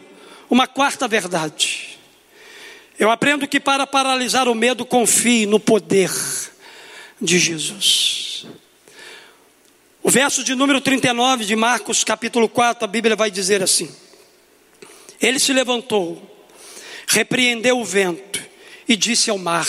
uma 0.50 0.66
quarta 0.66 1.08
verdade. 1.08 1.85
Eu 2.98 3.10
aprendo 3.10 3.46
que 3.46 3.60
para 3.60 3.86
paralisar 3.86 4.48
o 4.48 4.54
medo, 4.54 4.86
confie 4.86 5.44
no 5.44 5.60
poder 5.60 6.10
de 7.20 7.38
Jesus. 7.38 8.46
O 10.02 10.10
verso 10.10 10.42
de 10.42 10.54
número 10.54 10.80
39 10.80 11.44
de 11.44 11.54
Marcos, 11.56 12.04
capítulo 12.04 12.48
4, 12.48 12.84
a 12.84 12.86
Bíblia 12.86 13.14
vai 13.14 13.30
dizer 13.30 13.62
assim: 13.62 13.94
Ele 15.20 15.38
se 15.38 15.52
levantou, 15.52 16.46
repreendeu 17.06 17.78
o 17.78 17.84
vento 17.84 18.40
e 18.88 18.96
disse 18.96 19.28
ao 19.28 19.36
mar: 19.36 19.68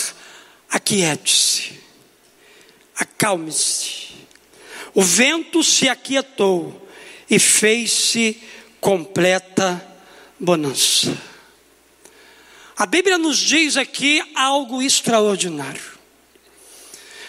Aquiete-se, 0.70 1.80
acalme-se. 2.96 4.08
O 4.94 5.02
vento 5.02 5.64
se 5.64 5.90
aquietou 5.90 6.88
e 7.30 7.40
fez-se 7.40 8.42
completa 8.80 9.86
bonança. 10.40 11.18
A 12.78 12.86
Bíblia 12.86 13.18
nos 13.18 13.40
diz 13.40 13.76
aqui 13.76 14.24
algo 14.36 14.84
extraordinário. 14.84 15.98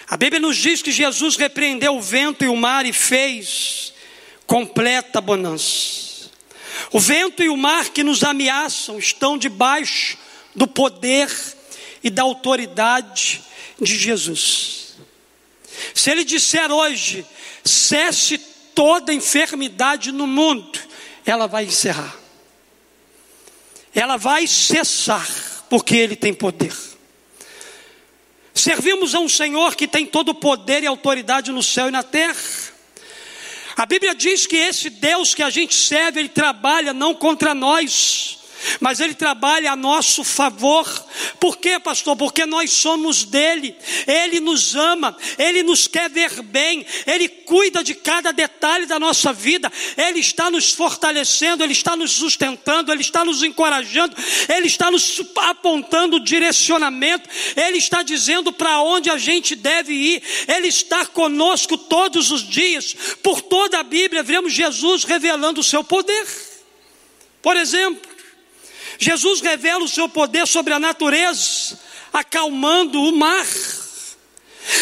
A 0.07 0.15
Bíblia 0.15 0.39
nos 0.39 0.59
diz 0.59 0.83
que 0.83 0.93
Jesus 0.93 1.37
repreendeu 1.37 1.97
o 1.97 2.03
vento 2.03 2.45
e 2.45 2.49
o 2.49 2.57
mar 2.57 2.85
e 2.85 2.93
fez 2.93 3.95
completa 4.47 5.23
bonança. 5.23 6.29
O 6.93 7.01
vento 7.01 7.43
e 7.43 7.49
o 7.49 7.57
mar 7.57 7.89
que 7.89 8.05
nos 8.05 8.23
ameaçam 8.23 8.99
estão 8.99 9.39
debaixo 9.39 10.19
do 10.55 10.67
poder 10.67 11.31
e 12.05 12.11
da 12.11 12.23
autoridade 12.23 13.43
de 13.81 13.97
Jesus. 13.97 14.97
Se 15.95 16.11
ele 16.11 16.25
disser 16.25 16.71
hoje, 16.71 17.25
cesse 17.65 18.37
toda 18.75 19.15
enfermidade 19.15 20.13
no 20.13 20.27
mundo, 20.27 20.79
ela 21.25 21.47
vai 21.47 21.65
encerrar 21.65 22.18
ela 23.95 24.17
vai 24.17 24.47
cessar, 24.47 25.27
porque 25.69 25.97
Ele 25.97 26.17
tem 26.17 26.33
poder. 26.35 26.73
Servimos 28.55 29.15
a 29.15 29.21
um 29.21 29.29
Senhor 29.29 29.77
que 29.77 29.87
tem 29.87 30.05
todo 30.05 30.31
o 30.31 30.35
poder 30.35 30.83
e 30.83 30.87
autoridade 30.87 31.53
no 31.53 31.63
céu 31.63 31.89
e 31.89 31.93
na 31.93 32.03
terra. 32.03 32.37
A 33.77 33.87
Bíblia 33.87 34.15
diz 34.15 34.47
que 34.47 34.57
esse 34.57 34.91
Deus 34.91 35.35
que 35.35 35.43
a 35.43 35.51
gente 35.51 35.75
serve, 35.75 36.21
Ele 36.21 36.29
trabalha 36.29 36.93
não 36.93 37.15
contra 37.15 37.55
nós, 37.55 38.38
mas 38.81 39.01
Ele 39.01 39.15
trabalha 39.15 39.73
a 39.73 39.77
nosso 39.77 40.25
favor. 40.25 40.87
Por 41.39 41.57
quê, 41.59 41.79
pastor? 41.79 42.17
Porque 42.17 42.47
nós 42.47 42.73
somos 42.73 43.25
dele, 43.25 43.75
Ele 44.07 44.41
nos 44.41 44.75
ama, 44.75 45.17
Ele 45.39 45.63
nos 45.63 45.87
quer 45.87 46.09
ver 46.11 46.43
bem, 46.43 46.85
Ele 47.07 47.29
cuida 47.29 47.83
de 47.83 47.95
cada 47.95 48.33
detalhe 48.33 48.87
da 48.87 48.99
nossa 48.99 49.33
vida, 49.33 49.71
Ele 49.97 50.21
está 50.21 50.51
nos 50.51 50.73
fortalecendo, 50.73 51.63
Ele 51.63 51.73
está 51.73 51.97
nos 51.97 52.13
sustentando, 52.13 52.93
Ele 52.93 53.03
está 53.03 53.25
nos 53.25 53.43
encorajando, 53.43 54.17
Ele 54.49 54.67
está 54.67 54.91
nos 54.91 55.21
apontando 55.37 56.17
o 56.17 56.25
direcionamento, 56.25 57.29
Ele 57.57 57.79
está 57.79 58.03
dizendo 58.03 58.53
para 58.53 58.81
onde 58.81 59.11
a 59.11 59.19
gente 59.19 59.55
deve 59.55 59.93
ir, 59.93 60.23
Ele 60.47 60.69
está 60.69 61.07
conosco 61.07 61.77
todos 61.77 62.31
os 62.31 62.47
dias. 62.47 62.95
Por 63.23 63.41
toda 63.43 63.79
a 63.79 63.83
Bíblia, 63.83 64.23
vemos 64.23 64.53
Jesus 64.53 65.05
revelando 65.05 65.61
o 65.61 65.65
seu 65.65 65.83
poder. 65.83 66.27
Por 67.43 67.57
exemplo, 67.57 68.08
Jesus 68.99 69.41
revela 69.41 69.85
o 69.85 69.89
seu 69.89 70.09
poder 70.09 70.47
sobre 70.47 70.75
a 70.75 70.79
natureza, 70.79 71.79
acalmando 72.13 73.01
o 73.01 73.13
mar. 73.17 73.47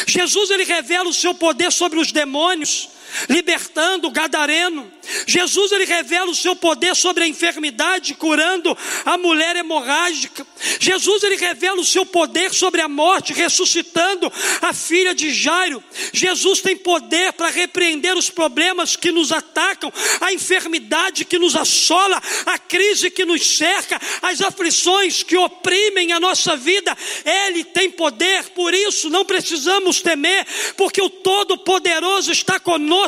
Jesus 0.07 0.51
ele 0.51 0.65
revela 0.65 1.09
o 1.09 1.15
seu 1.15 1.35
poder 1.35 1.71
sobre 1.71 2.01
os 2.01 2.11
demônios 2.11 2.96
libertando 3.29 4.09
o 4.09 4.11
gadareno. 4.11 4.93
Jesus 5.27 5.73
ele 5.73 5.85
revela 5.85 6.31
o 6.31 6.35
seu 6.35 6.57
poder 6.57 6.95
sobre 6.97 7.25
a 7.25 7.29
enfermidade, 7.29 8.15
curando 8.15 8.77
a 9.05 9.17
mulher 9.17 9.57
hemorrágica. 9.57 10.47
Jesus 10.81 11.23
ele 11.23 11.37
revela 11.37 11.81
o 11.81 11.85
seu 11.85 12.05
poder 12.05 12.53
sobre 12.53 12.81
a 12.81 12.89
morte, 12.89 13.33
ressuscitando 13.33 14.33
a 14.63 14.73
filha 14.73 15.15
de 15.15 15.33
Jairo. 15.33 15.83
Jesus 16.13 16.61
tem 16.61 16.77
poder 16.77 17.33
para 17.35 17.49
repreender 17.49 18.17
os 18.17 18.31
problemas 18.31 18.97
que 18.97 19.13
nos 19.13 19.33
atacam, 19.33 19.93
a 20.21 20.33
enfermidade 20.33 21.25
que 21.25 21.39
nos 21.39 21.55
assola, 21.55 22.21
a 22.45 22.59
crise 22.59 23.11
que 23.11 23.25
nos 23.25 23.57
cerca, 23.57 24.01
as 24.23 24.41
aflições 24.41 25.23
que 25.23 25.37
oprimem 25.37 26.13
a 26.13 26.21
nossa 26.21 26.57
vida. 26.57 26.97
Ele 27.25 27.65
tem 27.65 27.91
poder, 27.91 28.45
por 28.51 28.75
isso 28.75 29.09
não 29.09 29.25
precisamos 29.25 30.01
temer, 30.01 30.47
porque 30.77 31.01
o 31.01 31.11
Todo-Poderoso 31.11 32.33
está 32.33 32.59
conosco. 32.59 33.06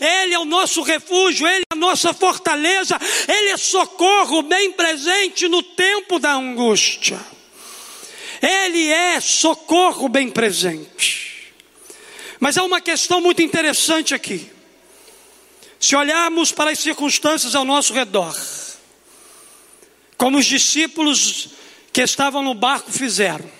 Ele 0.00 0.34
é 0.34 0.38
o 0.38 0.44
nosso 0.44 0.82
refúgio, 0.82 1.46
ele 1.46 1.64
é 1.70 1.74
a 1.74 1.76
nossa 1.76 2.12
fortaleza, 2.12 2.98
ele 3.28 3.50
é 3.50 3.56
socorro 3.56 4.42
bem 4.42 4.72
presente 4.72 5.48
no 5.48 5.62
tempo 5.62 6.18
da 6.18 6.32
angústia. 6.32 7.20
Ele 8.42 8.88
é 8.88 9.20
socorro 9.20 10.08
bem 10.08 10.28
presente. 10.28 11.52
Mas 12.38 12.56
há 12.58 12.64
uma 12.64 12.80
questão 12.80 13.20
muito 13.20 13.42
interessante 13.42 14.14
aqui. 14.14 14.50
Se 15.78 15.94
olharmos 15.96 16.52
para 16.52 16.70
as 16.70 16.78
circunstâncias 16.78 17.54
ao 17.54 17.64
nosso 17.64 17.92
redor, 17.92 18.36
como 20.16 20.38
os 20.38 20.46
discípulos 20.46 21.50
que 21.92 22.02
estavam 22.02 22.42
no 22.42 22.54
barco 22.54 22.90
fizeram, 22.90 23.50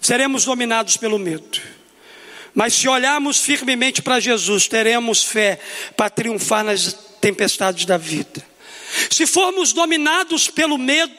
seremos 0.00 0.44
dominados 0.44 0.96
pelo 0.96 1.18
medo. 1.18 1.77
Mas 2.54 2.74
se 2.74 2.88
olharmos 2.88 3.38
firmemente 3.38 4.02
para 4.02 4.20
Jesus, 4.20 4.66
teremos 4.66 5.22
fé 5.22 5.58
para 5.96 6.10
triunfar 6.10 6.64
nas 6.64 6.92
tempestades 7.20 7.84
da 7.84 7.96
vida. 7.96 8.46
Se 9.10 9.26
formos 9.26 9.72
dominados 9.72 10.48
pelo 10.48 10.78
medo, 10.78 11.12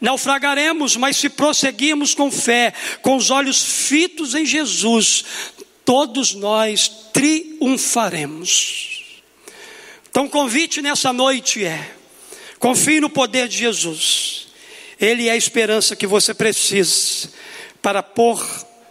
naufragaremos, 0.00 0.96
mas 0.96 1.16
se 1.16 1.28
prosseguirmos 1.28 2.14
com 2.14 2.30
fé, 2.30 2.72
com 3.02 3.16
os 3.16 3.30
olhos 3.30 3.62
fitos 3.62 4.34
em 4.34 4.44
Jesus, 4.44 5.24
todos 5.84 6.34
nós 6.34 6.88
triunfaremos. 7.12 9.04
Então, 10.08 10.24
o 10.26 10.30
convite 10.30 10.80
nessa 10.80 11.12
noite 11.12 11.64
é: 11.64 11.94
confie 12.58 13.00
no 13.00 13.10
poder 13.10 13.48
de 13.48 13.58
Jesus, 13.58 14.48
Ele 15.00 15.28
é 15.28 15.32
a 15.32 15.36
esperança 15.36 15.94
que 15.96 16.06
você 16.06 16.32
precisa 16.32 17.30
para 17.82 18.02
pôr 18.02 18.42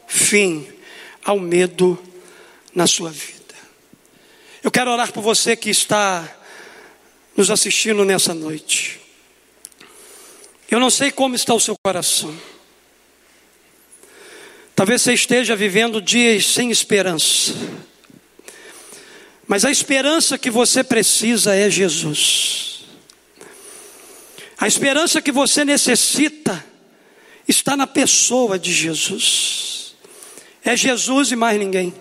fim 0.07 0.67
ao 1.23 1.39
medo 1.39 2.01
na 2.73 2.88
sua 2.88 3.09
vida. 3.09 3.43
Eu 4.63 4.71
quero 4.71 4.91
orar 4.91 5.12
por 5.12 5.21
você 5.21 5.55
que 5.55 5.69
está 5.69 6.27
nos 7.36 7.49
assistindo 7.49 8.05
nessa 8.05 8.33
noite. 8.33 8.99
Eu 10.69 10.79
não 10.79 10.89
sei 10.89 11.12
como 11.12 11.36
está 11.36 11.53
o 11.53 11.59
seu 11.59 11.75
coração. 11.83 12.33
Talvez 14.75 15.01
você 15.01 15.13
esteja 15.13 15.55
vivendo 15.55 16.01
dias 16.01 16.47
sem 16.47 16.71
esperança. 16.71 17.53
Mas 19.47 19.65
a 19.65 19.71
esperança 19.71 20.38
que 20.38 20.49
você 20.49 20.83
precisa 20.83 21.53
é 21.53 21.69
Jesus. 21.69 22.86
A 24.57 24.67
esperança 24.67 25.21
que 25.21 25.31
você 25.31 25.65
necessita 25.65 26.65
está 27.47 27.75
na 27.75 27.86
pessoa 27.86 28.57
de 28.57 28.71
Jesus. 28.71 29.83
É 30.65 30.76
Jesus 30.76 31.32
e 31.32 31.36
mais 31.36 31.60
ninguém. 31.60 31.93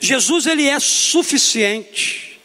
Jesus 0.00 0.46
ele 0.46 0.66
é 0.66 0.78
suficiente. 0.80 2.40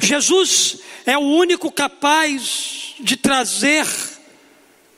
Jesus 0.00 0.78
é 1.06 1.16
o 1.16 1.22
único 1.22 1.70
capaz 1.70 2.94
de 3.00 3.16
trazer 3.16 3.86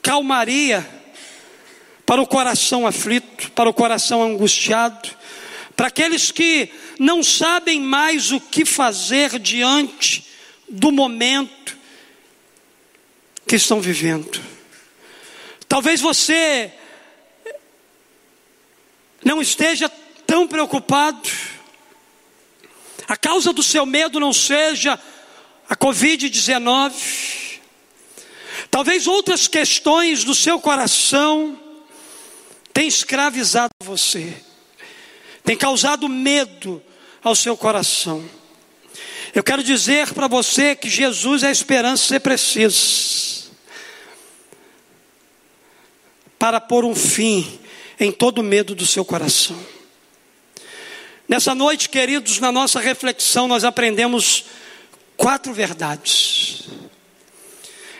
calmaria 0.03 0.88
para 2.05 2.20
o 2.20 2.27
coração 2.27 2.87
aflito, 2.87 3.51
para 3.53 3.70
o 3.70 3.75
coração 3.75 4.22
angustiado, 4.22 5.09
para 5.77 5.87
aqueles 5.87 6.31
que 6.31 6.68
não 6.98 7.22
sabem 7.22 7.81
mais 7.81 8.33
o 8.33 8.40
que 8.40 8.64
fazer 8.64 9.38
diante 9.38 10.27
do 10.68 10.90
momento 10.90 11.77
que 13.46 13.57
estão 13.57 13.81
vivendo. 13.81 14.40
Talvez 15.68 16.01
você 16.01 16.72
não 19.24 19.40
esteja 19.40 19.88
tão 20.26 20.46
preocupado, 20.46 21.28
a 23.06 23.16
causa 23.16 23.52
do 23.52 23.62
seu 23.62 23.85
medo 23.85 24.18
não 24.18 24.32
seja 24.32 24.98
a 25.68 25.76
Covid-19, 25.76 27.61
talvez 28.70 29.06
outras 29.06 29.46
questões 29.48 30.24
do 30.24 30.35
seu 30.35 30.61
coração 30.61 31.58
tenham 32.72 32.88
escravizado 32.88 33.72
você, 33.80 34.35
tem 35.44 35.56
causado 35.56 36.08
medo 36.08 36.82
ao 37.22 37.35
seu 37.35 37.56
coração. 37.56 38.24
Eu 39.35 39.42
quero 39.42 39.62
dizer 39.62 40.12
para 40.12 40.28
você 40.28 40.76
que 40.76 40.90
Jesus 40.90 41.42
é 41.42 41.48
a 41.48 41.52
esperança 41.52 42.02
que 42.02 42.08
você 42.08 42.20
precisa 42.20 43.42
para 46.38 46.61
pôr 46.61 46.85
um 46.85 46.94
fim 46.94 47.61
em 47.98 48.11
todo 48.11 48.42
medo 48.42 48.74
do 48.74 48.87
seu 48.87 49.05
coração. 49.05 49.59
Nessa 51.28 51.55
noite, 51.55 51.88
queridos, 51.88 52.38
na 52.40 52.52
nossa 52.52 52.81
reflexão, 52.81 53.48
nós 53.48 53.64
aprendemos 53.64 54.44
quatro 55.16 55.52
verdades. 55.52 56.64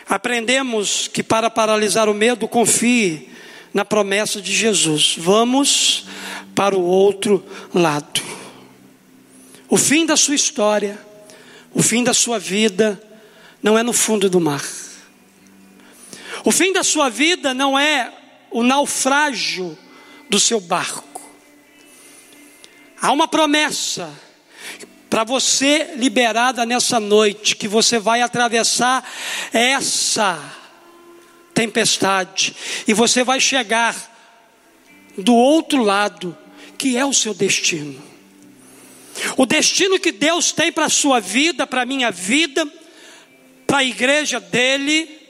Aprendemos 0.07 1.07
que 1.07 1.23
para 1.23 1.49
paralisar 1.49 2.09
o 2.09 2.13
medo, 2.13 2.47
confie 2.47 3.29
na 3.73 3.83
promessa 3.83 4.41
de 4.41 4.53
Jesus. 4.53 5.15
Vamos 5.17 6.05
para 6.53 6.75
o 6.77 6.83
outro 6.83 7.43
lado. 7.73 8.21
O 9.67 9.77
fim 9.77 10.05
da 10.05 10.15
sua 10.15 10.35
história, 10.35 10.99
o 11.73 11.81
fim 11.81 12.03
da 12.03 12.13
sua 12.13 12.37
vida, 12.37 13.01
não 13.63 13.77
é 13.79 13.81
no 13.81 13.93
fundo 13.93 14.29
do 14.29 14.39
mar. 14.39 14.63
O 16.43 16.51
fim 16.51 16.73
da 16.73 16.83
sua 16.83 17.09
vida 17.09 17.53
não 17.53 17.79
é 17.79 18.11
o 18.53 18.63
naufrágio 18.63 19.77
do 20.29 20.39
seu 20.39 20.61
barco. 20.61 21.21
Há 23.01 23.11
uma 23.11 23.27
promessa 23.27 24.09
para 25.09 25.23
você 25.23 25.93
liberada 25.97 26.65
nessa 26.65 26.99
noite, 26.99 27.55
que 27.55 27.67
você 27.67 27.99
vai 27.99 28.21
atravessar 28.21 29.07
essa 29.51 30.39
tempestade 31.53 32.55
e 32.87 32.93
você 32.93 33.23
vai 33.23 33.39
chegar 33.39 33.95
do 35.17 35.35
outro 35.35 35.83
lado, 35.83 36.35
que 36.77 36.97
é 36.97 37.05
o 37.05 37.13
seu 37.13 37.33
destino. 37.33 38.01
O 39.37 39.45
destino 39.45 39.99
que 39.99 40.11
Deus 40.11 40.51
tem 40.51 40.71
para 40.71 40.85
a 40.85 40.89
sua 40.89 41.19
vida, 41.19 41.67
para 41.67 41.83
a 41.83 41.85
minha 41.85 42.09
vida, 42.09 42.67
para 43.67 43.79
a 43.79 43.83
igreja 43.83 44.39
dele, 44.39 45.22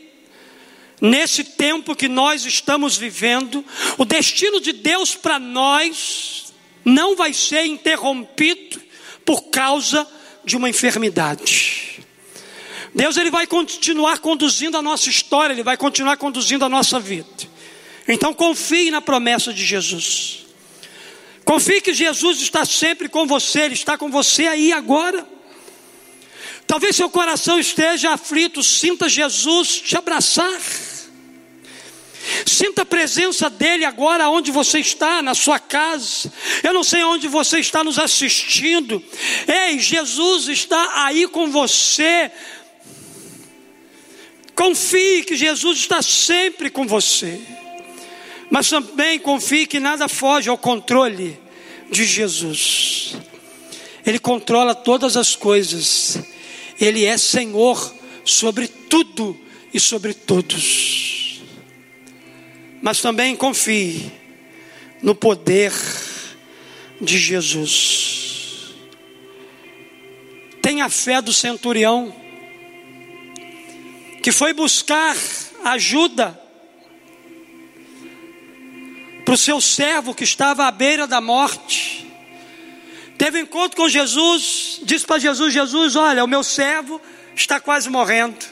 nesse 1.03 1.43
tempo 1.43 1.97
que 1.97 2.07
nós 2.07 2.45
estamos 2.45 2.95
vivendo, 2.95 3.65
o 3.97 4.05
destino 4.05 4.61
de 4.61 4.71
Deus 4.71 5.13
para 5.13 5.37
nós 5.37 6.53
não 6.85 7.13
vai 7.13 7.33
ser 7.33 7.65
interrompido 7.65 8.81
por 9.25 9.49
causa 9.49 10.07
de 10.45 10.55
uma 10.55 10.69
enfermidade. 10.69 12.01
Deus 12.95 13.17
ele 13.17 13.29
vai 13.29 13.45
continuar 13.45 14.19
conduzindo 14.19 14.77
a 14.77 14.81
nossa 14.81 15.09
história, 15.09 15.53
ele 15.53 15.63
vai 15.63 15.75
continuar 15.75 16.15
conduzindo 16.15 16.63
a 16.63 16.69
nossa 16.69 17.01
vida. 17.01 17.27
Então 18.07 18.33
confie 18.33 18.89
na 18.89 19.01
promessa 19.01 19.51
de 19.51 19.65
Jesus. 19.65 20.45
Confie 21.43 21.81
que 21.81 21.93
Jesus 21.93 22.39
está 22.39 22.63
sempre 22.63 23.09
com 23.09 23.27
você, 23.27 23.63
ele 23.63 23.73
está 23.73 23.97
com 23.97 24.09
você 24.09 24.47
aí 24.47 24.71
agora. 24.71 25.27
Talvez 26.65 26.95
seu 26.95 27.09
coração 27.09 27.59
esteja 27.59 28.11
aflito, 28.11 28.63
sinta 28.63 29.09
Jesus 29.09 29.81
te 29.81 29.97
abraçar. 29.97 30.61
Sinta 32.45 32.83
a 32.83 32.85
presença 32.85 33.49
dele 33.49 33.83
agora 33.83 34.29
onde 34.29 34.51
você 34.51 34.79
está, 34.79 35.21
na 35.21 35.33
sua 35.33 35.59
casa. 35.59 36.31
Eu 36.63 36.73
não 36.73 36.83
sei 36.83 37.03
onde 37.03 37.27
você 37.27 37.59
está 37.59 37.83
nos 37.83 37.99
assistindo. 37.99 39.03
Ei, 39.47 39.79
Jesus 39.79 40.47
está 40.47 41.05
aí 41.05 41.27
com 41.27 41.51
você. 41.51 42.31
Confie 44.55 45.23
que 45.23 45.35
Jesus 45.35 45.79
está 45.79 46.01
sempre 46.01 46.69
com 46.69 46.87
você. 46.87 47.41
Mas 48.49 48.69
também 48.69 49.19
confie 49.19 49.65
que 49.65 49.79
nada 49.79 50.07
foge 50.07 50.49
ao 50.49 50.57
controle 50.57 51.37
de 51.91 52.05
Jesus. 52.05 53.15
Ele 54.05 54.19
controla 54.19 54.73
todas 54.73 55.17
as 55.17 55.35
coisas. 55.35 56.19
Ele 56.79 57.03
é 57.03 57.17
Senhor 57.17 57.93
sobre 58.23 58.67
tudo 58.67 59.37
e 59.73 59.79
sobre 59.79 60.13
todos 60.13 61.22
mas 62.83 62.99
também 62.99 63.33
confie 63.33 64.11
no 65.01 65.15
poder 65.15 65.71
de 66.99 67.17
Jesus. 67.17 68.73
Tem 70.61 70.81
a 70.81 70.89
fé 70.89 71.21
do 71.21 71.31
centurião, 71.31 72.13
que 74.21 74.33
foi 74.33 74.51
buscar 74.51 75.15
ajuda 75.63 76.37
para 79.23 79.33
o 79.33 79.37
seu 79.37 79.61
servo 79.61 80.13
que 80.13 80.25
estava 80.25 80.65
à 80.65 80.71
beira 80.71 81.07
da 81.07 81.21
morte. 81.21 82.05
Teve 83.17 83.39
encontro 83.39 83.77
com 83.77 83.87
Jesus, 83.87 84.81
disse 84.83 85.05
para 85.05 85.19
Jesus: 85.19 85.53
Jesus, 85.53 85.95
olha, 85.95 86.21
o 86.21 86.27
meu 86.27 86.43
servo 86.43 86.99
está 87.33 87.61
quase 87.61 87.89
morrendo. 87.89 88.45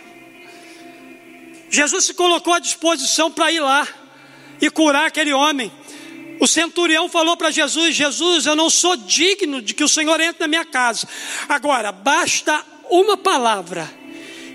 Jesus 1.69 2.05
se 2.05 2.13
colocou 2.13 2.53
à 2.53 2.59
disposição 2.59 3.29
para 3.29 3.51
ir 3.51 3.59
lá 3.59 3.85
e 4.61 4.69
curar 4.69 5.07
aquele 5.07 5.33
homem. 5.33 5.71
O 6.39 6.47
centurião 6.47 7.09
falou 7.09 7.35
para 7.35 7.51
Jesus: 7.51 7.95
Jesus, 7.95 8.45
eu 8.45 8.55
não 8.55 8.69
sou 8.69 8.95
digno 8.95 9.61
de 9.61 9.73
que 9.73 9.83
o 9.83 9.89
Senhor 9.89 10.19
entre 10.19 10.41
na 10.41 10.47
minha 10.47 10.65
casa. 10.65 11.07
Agora, 11.49 11.91
basta 11.91 12.63
uma 12.89 13.17
palavra 13.17 13.89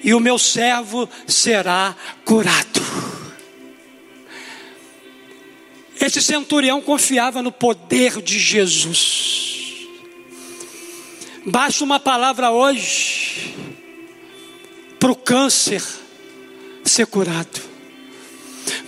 e 0.03 0.15
o 0.15 0.21
meu 0.21 0.39
servo 0.39 1.09
será 1.27 1.95
curado. 2.25 2.81
Esse 6.01 6.23
centurião 6.23 6.81
confiava 6.81 7.43
no 7.43 7.51
poder 7.51 8.21
de 8.21 8.39
Jesus. 8.39 9.87
Basta 11.45 11.83
uma 11.85 11.99
palavra 11.99 12.51
hoje 12.51 13.55
para 14.99 15.11
o 15.11 15.17
câncer 15.17 15.83
ser 16.85 17.07
curado. 17.07 17.76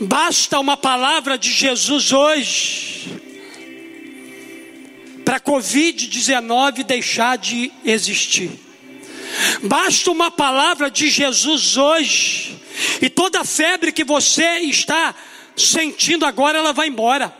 Basta 0.01 0.59
uma 0.59 0.77
palavra 0.77 1.39
de 1.39 1.51
Jesus 1.53 2.13
hoje 2.13 3.21
para 5.25 5.37
a 5.37 5.41
Covid-19 5.41 6.85
deixar 6.85 7.37
de 7.37 7.71
existir. 7.85 8.51
Basta 9.63 10.11
uma 10.11 10.31
palavra 10.31 10.91
de 10.91 11.09
Jesus 11.11 11.77
hoje, 11.77 12.59
e 13.03 13.11
toda 13.11 13.45
febre 13.45 13.93
que 13.93 14.05
você 14.05 14.61
está 14.61 15.15
sentindo 15.55 16.25
agora, 16.25 16.59
ela 16.59 16.73
vai 16.73 16.89
embora. 16.89 17.35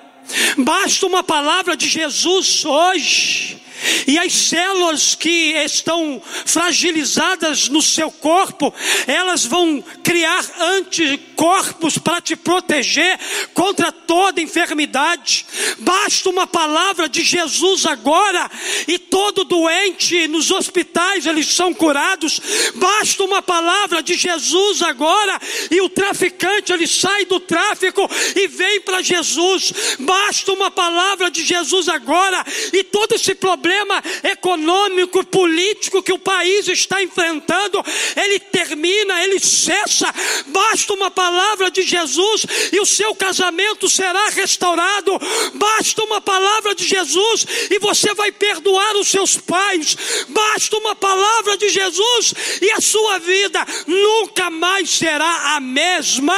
Basta 0.59 1.07
uma 1.07 1.23
palavra 1.23 1.77
de 1.77 1.89
Jesus 1.89 2.65
hoje, 2.65 3.59
e 4.07 4.19
as 4.19 4.33
células 4.33 5.15
que 5.15 5.53
estão 5.53 6.21
fragilizadas 6.45 7.69
no 7.69 7.83
seu 7.83 8.11
corpo, 8.11 8.73
elas 9.07 9.45
vão 9.45 9.83
criar 10.03 10.45
anticorpos 10.59 11.99
para 11.99 12.21
te 12.21 12.35
proteger 12.35 13.19
contra 13.55 13.93
toda 13.93 14.41
enfermidade. 14.41 15.47
Basta 15.79 16.29
uma 16.31 16.47
palavra 16.47 17.09
de 17.09 17.23
Jesus 17.23 17.87
agora 17.87 18.51
e 18.87 18.99
todo 18.99 19.45
doente 19.45 20.27
nos 20.29 20.51
hospitais 20.51 21.27
eles 21.27 21.47
são 21.47 21.73
curados. 21.73 22.41
Basta 22.77 23.23
uma 23.23 23.43
palavra 23.43 24.03
de 24.03 24.15
Jesus 24.15 24.83
agora 24.83 25.39
e 25.71 25.81
o 25.81 25.89
traficante 25.89 26.73
ele 26.73 26.87
sai 26.87 27.27
do 27.27 27.39
tráfico 27.39 28.09
e 28.35 28.49
vem 28.49 28.81
para 28.81 29.03
Jesus. 29.03 29.73
Basta 29.99 30.53
uma 30.53 30.71
palavra 30.71 31.31
de 31.31 31.45
Jesus 31.45 31.89
agora 31.89 32.45
e 32.73 32.83
todo 32.83 33.15
esse 33.15 33.35
problema 33.35 33.68
problema 33.69 34.03
econômico, 34.25 35.25
político 35.27 36.03
que 36.03 36.13
o 36.13 36.19
país 36.19 36.67
está 36.69 37.03
enfrentando, 37.03 37.85
ele 38.17 38.41
termina, 38.41 39.23
ele 39.23 39.39
cessa. 39.39 40.13
Basta 40.47 40.95
uma 40.95 41.11
palavra 41.11 41.71
de 41.71 41.83
Jesus 41.83 42.47
e 42.73 42.81
o 42.81 42.87
seu 42.87 43.15
casamento 43.15 43.87
será 43.87 44.29
restaurado. 44.31 45.13
Basta 45.55 46.03
uma 46.03 46.21
palavra 46.21 46.75
de 46.75 46.87
Jesus 46.87 47.47
e 47.71 47.79
você 47.79 48.15
vai 48.15 48.33
perdoar 48.33 48.97
os 48.97 49.09
seus 49.09 49.37
pais. 49.37 49.97
Basta 50.29 50.77
uma 50.79 50.97
palavra 50.97 51.59
de 51.59 51.69
Jesus 51.69 52.33
e 52.63 52.71
a 52.71 52.81
sua 52.81 53.19
vida 53.19 53.67
nunca 53.87 54.49
mais 54.49 54.89
será 54.89 55.57
a 55.57 55.61
mesma. 55.61 56.35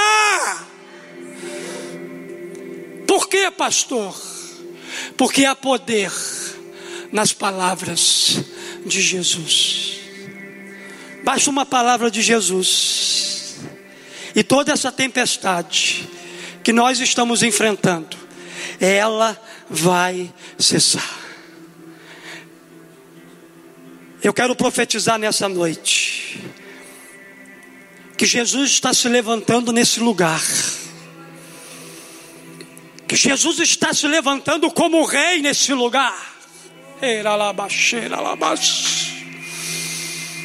Por 3.07 3.29
que, 3.29 3.51
pastor? 3.53 4.17
Porque 5.17 5.45
há 5.45 5.55
poder 5.55 6.11
nas 7.13 7.33
palavras 7.33 8.43
de 8.87 9.01
Jesus. 9.01 10.01
Basta 11.23 11.51
uma 11.51 11.67
palavra 11.67 12.11
de 12.11 12.23
Jesus, 12.23 13.57
e 14.35 14.43
toda 14.43 14.73
essa 14.73 14.91
tempestade 14.91 16.09
que 16.63 16.73
nós 16.73 17.01
estamos 17.01 17.43
enfrentando, 17.43 18.17
ela 18.81 19.41
vai 19.69 20.33
cessar. 20.59 21.19
Eu 24.23 24.35
quero 24.35 24.55
profetizar 24.55 25.19
nessa 25.19 25.49
noite 25.49 26.39
que 28.17 28.27
Jesus 28.27 28.73
está 28.73 28.93
se 28.93 29.09
levantando 29.09 29.73
nesse 29.73 29.99
lugar. 29.99 30.43
Que 33.09 33.17
Jesus 33.17 33.59
está 33.61 33.95
se 33.95 34.07
levantando 34.07 34.71
como 34.71 35.05
rei 35.07 35.41
nesse 35.41 35.73
lugar. 35.73 36.30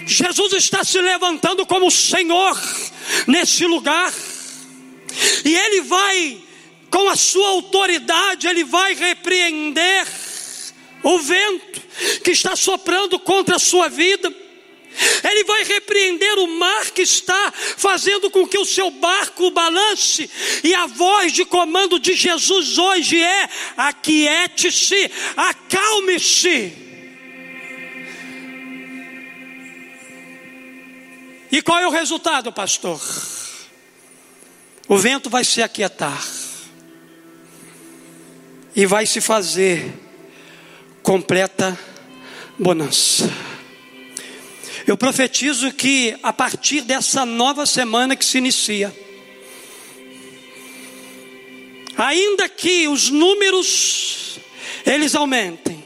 Jesus 0.08 0.53
está 0.53 0.84
se 0.84 1.01
levantando 1.01 1.66
como 1.66 1.89
Senhor 1.91 2.58
nesse 3.28 3.66
lugar, 3.66 4.14
e 5.43 5.56
Ele 5.56 5.82
vai, 5.82 6.41
com 6.89 7.10
a 7.10 7.16
sua 7.16 7.49
autoridade, 7.49 8.47
Ele 8.47 8.64
vai 8.64 8.93
repreender 8.93 10.08
o 11.03 11.20
vento 11.20 11.82
que 12.24 12.32
está 12.32 12.56
soprando 12.56 13.20
contra 13.20 13.58
a 13.58 13.60
sua 13.60 13.89
vida 13.89 14.45
ele 15.24 15.43
vai 15.43 15.64
repreender 15.64 16.38
o 16.39 16.48
mar 16.48 16.91
que 16.91 17.02
está 17.02 17.54
fazendo 17.78 18.30
com 18.30 18.48
que 18.48 18.58
o 18.58 18.66
seu 18.66 18.91
barco 18.91 19.52
balance, 19.52 20.30
e 20.64 20.74
a 20.74 20.86
voz 20.86 21.32
de 21.32 21.46
comando 21.46 22.00
de 22.00 22.14
Jesus 22.14 22.78
hoje 22.78 23.22
é: 23.22 23.50
aquiete-se, 23.78 25.12
acalme-se. 25.36 26.86
E 31.52 31.62
qual 31.62 31.80
é 31.80 31.88
o 31.88 31.91
resultado, 31.91 32.52
pastor? 32.52 33.00
O 34.88 34.98
vento 34.98 35.30
vai 35.30 35.43
se 35.43 35.62
aquietar 35.62 36.22
e 38.76 38.86
vai 38.86 39.06
se 39.06 39.22
fazer 39.22 39.93
completa 41.02 41.78
bonança. 42.60 43.32
Eu 44.88 44.95
profetizo 44.95 45.71
que 45.71 46.15
a 46.21 46.31
partir 46.31 46.81
dessa 46.81 47.25
nova 47.25 47.65
semana 47.65 48.15
que 48.15 48.23
se 48.23 48.38
inicia, 48.38 48.95
ainda 51.97 52.47
que 52.47 52.88
os 52.88 53.09
números 53.09 54.39
eles 54.86 55.15
aumentem, 55.15 55.83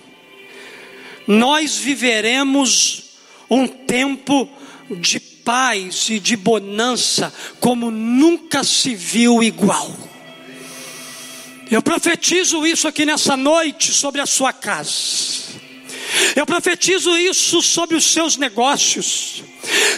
nós 1.26 1.78
viveremos 1.78 3.12
um 3.50 3.66
tempo 3.68 4.50
de 4.90 5.20
paz 5.20 6.10
e 6.10 6.20
de 6.20 6.36
bonança 6.36 7.34
como 7.60 7.90
nunca 7.90 8.64
se 8.66 8.96
viu 8.96 9.42
igual. 9.42 9.96
Eu 11.72 11.82
profetizo 11.82 12.66
isso 12.66 12.88
aqui 12.88 13.06
nessa 13.06 13.38
noite 13.38 13.94
sobre 13.94 14.20
a 14.20 14.26
sua 14.26 14.52
casa. 14.52 15.49
Eu 16.36 16.46
profetizo 16.46 17.18
isso 17.18 17.62
sobre 17.62 17.96
os 17.96 18.06
seus 18.06 18.38
negócios. 18.38 19.44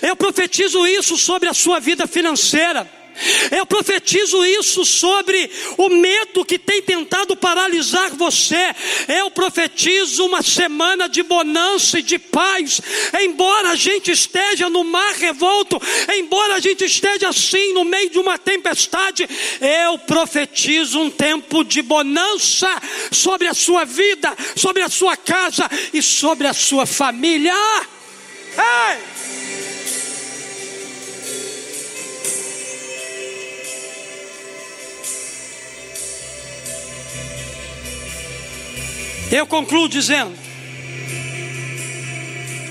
Eu 0.02 0.16
profetizo 0.16 0.86
isso 0.88 1.18
sobre 1.18 1.48
a 1.50 1.54
sua 1.54 1.80
vida 1.80 2.08
financeira. 2.08 3.01
Eu 3.52 3.66
profetizo 3.66 4.44
isso 4.46 4.86
sobre 4.86 5.50
o 5.78 5.90
medo 5.90 6.46
que 6.46 6.58
tem 6.58 6.82
tentado 6.82 7.36
paralisar 7.36 8.12
você. 8.12 8.74
Eu 9.08 9.30
profetizo 9.32 10.26
uma 10.26 10.42
semana 10.42 11.08
de 11.08 11.24
bonança 11.24 12.00
e 12.00 12.02
de 12.02 12.18
paz. 12.18 12.82
Embora 13.22 13.72
a 13.72 13.76
gente 13.76 14.12
esteja 14.12 14.70
no 14.70 14.84
mar 14.84 15.14
revolto, 15.14 15.82
embora 16.16 16.56
a 16.56 16.60
gente 16.60 16.86
esteja 16.86 17.30
assim 17.30 17.74
no 17.74 17.84
meio 17.84 18.10
de 18.10 18.20
uma 18.20 18.38
tempestade, 18.38 19.28
eu 19.60 19.98
profetizo 20.00 21.00
um 21.00 21.10
tempo 21.10 21.64
de 21.64 21.82
bonança 21.82 22.70
sobre 23.12 23.48
a 23.48 23.54
sua 23.54 23.86
vida, 23.86 24.36
sobre 24.56 24.82
a 24.82 24.90
sua 24.90 25.18
casa 25.18 25.70
e 25.94 26.02
sobre 26.02 26.48
a 26.48 26.54
sua 26.54 26.86
família. 26.86 27.54
Ei! 28.58 29.11
Eu 39.32 39.48
concluo 39.48 39.88
dizendo: 39.88 40.38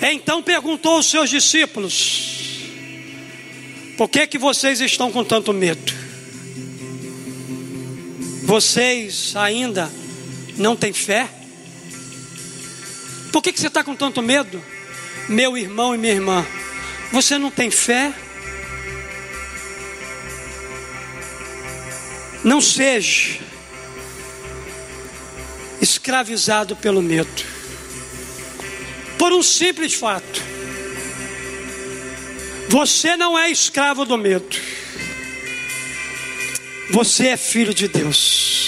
Então 0.03 0.43
perguntou 0.43 0.97
aos 0.97 1.07
seus 1.07 1.31
discípulos: 1.31 2.67
Por 3.97 4.09
que 4.11 4.27
que 4.27 4.37
vocês 4.37 4.81
estão 4.81 5.11
com 5.11 5.25
tanto 5.25 5.55
medo? 5.55 5.93
Vocês 8.45 9.35
ainda 9.37 9.91
não 10.59 10.77
têm 10.77 10.93
fé? 10.93 11.29
Por 13.33 13.41
que, 13.41 13.53
que 13.53 13.61
você 13.61 13.69
está 13.69 13.83
com 13.83 13.95
tanto 13.95 14.21
medo? 14.21 14.63
Meu 15.29 15.57
irmão 15.57 15.95
e 15.95 15.99
minha 15.99 16.13
irmã, 16.13 16.45
você 17.13 17.39
não 17.39 17.51
tem 17.51 17.71
fé? 17.71 18.13
Não 22.43 22.61
seja 22.61 23.50
escravizado 25.81 26.77
pelo 26.77 27.03
medo. 27.03 27.29
Por 29.19 29.33
um 29.33 29.43
simples 29.43 29.95
fato: 29.95 30.43
você 32.69 33.17
não 33.17 33.39
é 33.39 33.51
escravo 33.51 34.05
do 34.05 34.17
medo, 34.17 34.57
você 36.91 37.29
é 37.29 37.37
filho 37.37 37.75
de 37.75 37.89
Deus. 37.89 38.61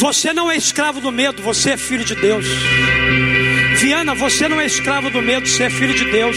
Você 0.00 0.32
não 0.32 0.50
é 0.50 0.56
escravo 0.56 1.00
do 1.00 1.10
medo, 1.10 1.42
você 1.42 1.70
é 1.70 1.76
filho 1.76 2.04
de 2.04 2.14
Deus. 2.14 2.46
Viana, 3.78 4.14
você 4.14 4.48
não 4.48 4.60
é 4.60 4.66
escravo 4.66 5.10
do 5.10 5.20
medo, 5.20 5.46
você 5.46 5.64
é 5.64 5.70
filho 5.70 5.94
de 5.94 6.04
Deus. 6.04 6.36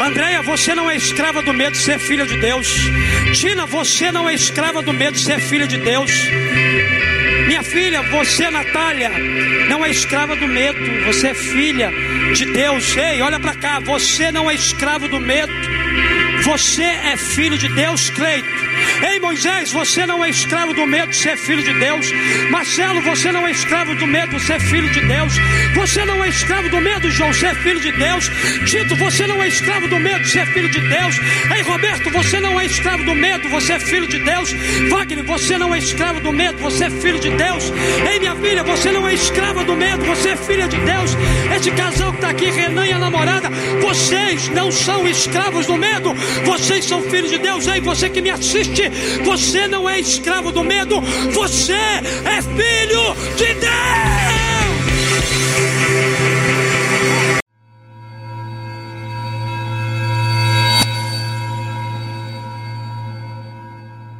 Andréia, 0.00 0.42
você 0.42 0.74
não 0.74 0.90
é 0.90 0.96
escrava 0.96 1.42
do 1.42 1.52
medo, 1.52 1.76
você 1.76 1.92
é 1.92 1.98
filha 1.98 2.26
de 2.26 2.36
Deus. 2.38 2.68
Tina, 3.38 3.66
você 3.66 4.10
não 4.10 4.28
é 4.28 4.34
escrava 4.34 4.82
do 4.82 4.92
medo, 4.92 5.18
você 5.18 5.34
é 5.34 5.38
filha 5.38 5.66
de 5.66 5.78
Deus. 5.78 6.10
Minha 7.62 7.70
filha, 7.70 8.02
você, 8.02 8.50
Natália, 8.50 9.08
não 9.68 9.84
é 9.84 9.90
escrava 9.90 10.34
do 10.34 10.48
medo, 10.48 10.78
você 11.04 11.28
é 11.28 11.34
filha 11.34 11.92
de 12.34 12.44
Deus. 12.46 12.96
Ei, 12.96 13.22
olha 13.22 13.38
para 13.38 13.54
cá, 13.54 13.78
você 13.78 14.32
não 14.32 14.50
é 14.50 14.54
escravo 14.54 15.06
do 15.06 15.20
medo, 15.20 15.52
você 16.42 16.82
é 16.82 17.16
filho 17.16 17.56
de 17.56 17.68
Deus, 17.68 18.10
Cleito. 18.10 18.71
Ei 19.08 19.20
Moisés, 19.20 19.72
você 19.72 20.06
não 20.06 20.24
é 20.24 20.30
escravo 20.30 20.74
do 20.74 20.86
medo, 20.86 21.12
você 21.12 21.30
é 21.30 21.36
filho 21.36 21.62
de 21.62 21.72
Deus. 21.74 22.10
Marcelo, 22.50 23.00
você 23.02 23.32
não 23.32 23.46
é 23.46 23.50
escravo 23.50 23.94
do 23.94 24.06
medo, 24.06 24.38
você 24.38 24.54
é 24.54 24.60
filho 24.60 24.88
de 24.90 25.00
Deus. 25.00 25.34
Você 25.74 26.04
não 26.04 26.22
é 26.24 26.28
escravo 26.28 26.68
do 26.68 26.80
medo, 26.80 27.10
João, 27.10 27.32
você 27.32 27.46
é 27.46 27.54
filho 27.54 27.80
de 27.80 27.92
Deus. 27.92 28.30
Tito, 28.66 28.96
você 28.96 29.26
não 29.26 29.42
é 29.42 29.48
escravo 29.48 29.88
do 29.88 29.98
medo, 29.98 30.24
você 30.24 30.40
é 30.40 30.46
filho 30.46 30.68
de 30.68 30.80
Deus. 30.80 31.20
Ei 31.54 31.62
Roberto, 31.62 32.10
você 32.10 32.40
não 32.40 32.60
é 32.60 32.66
escravo 32.66 33.04
do 33.04 33.14
medo, 33.14 33.48
você 33.48 33.74
é 33.74 33.78
filho 33.78 34.06
de 34.06 34.18
Deus. 34.18 34.52
Wagner, 34.90 35.24
você 35.24 35.58
não 35.58 35.74
é 35.74 35.78
escravo 35.78 36.20
do 36.20 36.32
medo, 36.32 36.58
você 36.58 36.84
é 36.84 36.90
filho 36.90 37.18
de 37.18 37.30
Deus. 37.30 37.72
Ei 38.10 38.18
minha 38.18 38.34
filha, 38.36 38.62
você 38.62 38.90
não 38.90 39.08
é 39.08 39.14
escrava 39.14 39.64
do 39.64 39.76
medo, 39.76 40.04
você 40.04 40.30
é 40.30 40.36
filha 40.36 40.68
de 40.68 40.76
Deus. 40.78 41.16
Esse 41.56 41.70
casal 41.72 42.10
que 42.10 42.18
está 42.18 42.30
aqui, 42.30 42.50
Renan 42.50 42.86
e 42.86 42.92
a 42.92 42.98
namorada, 42.98 43.50
vocês 43.80 44.48
não 44.48 44.70
são 44.70 45.06
escravos 45.08 45.66
do 45.66 45.76
medo, 45.76 46.14
vocês 46.44 46.84
são 46.84 47.02
filhos 47.02 47.30
de 47.30 47.38
Deus. 47.38 47.66
Ei, 47.66 47.80
você 47.80 48.08
que 48.10 48.20
me 48.20 48.30
assiste 48.30 48.71
você 49.24 49.66
não 49.68 49.88
é 49.88 50.00
escravo 50.00 50.50
do 50.52 50.64
medo, 50.64 51.00
você 51.32 51.72
é 51.74 52.42
filho 52.42 53.14
de 53.36 53.54
Deus. 53.54 54.41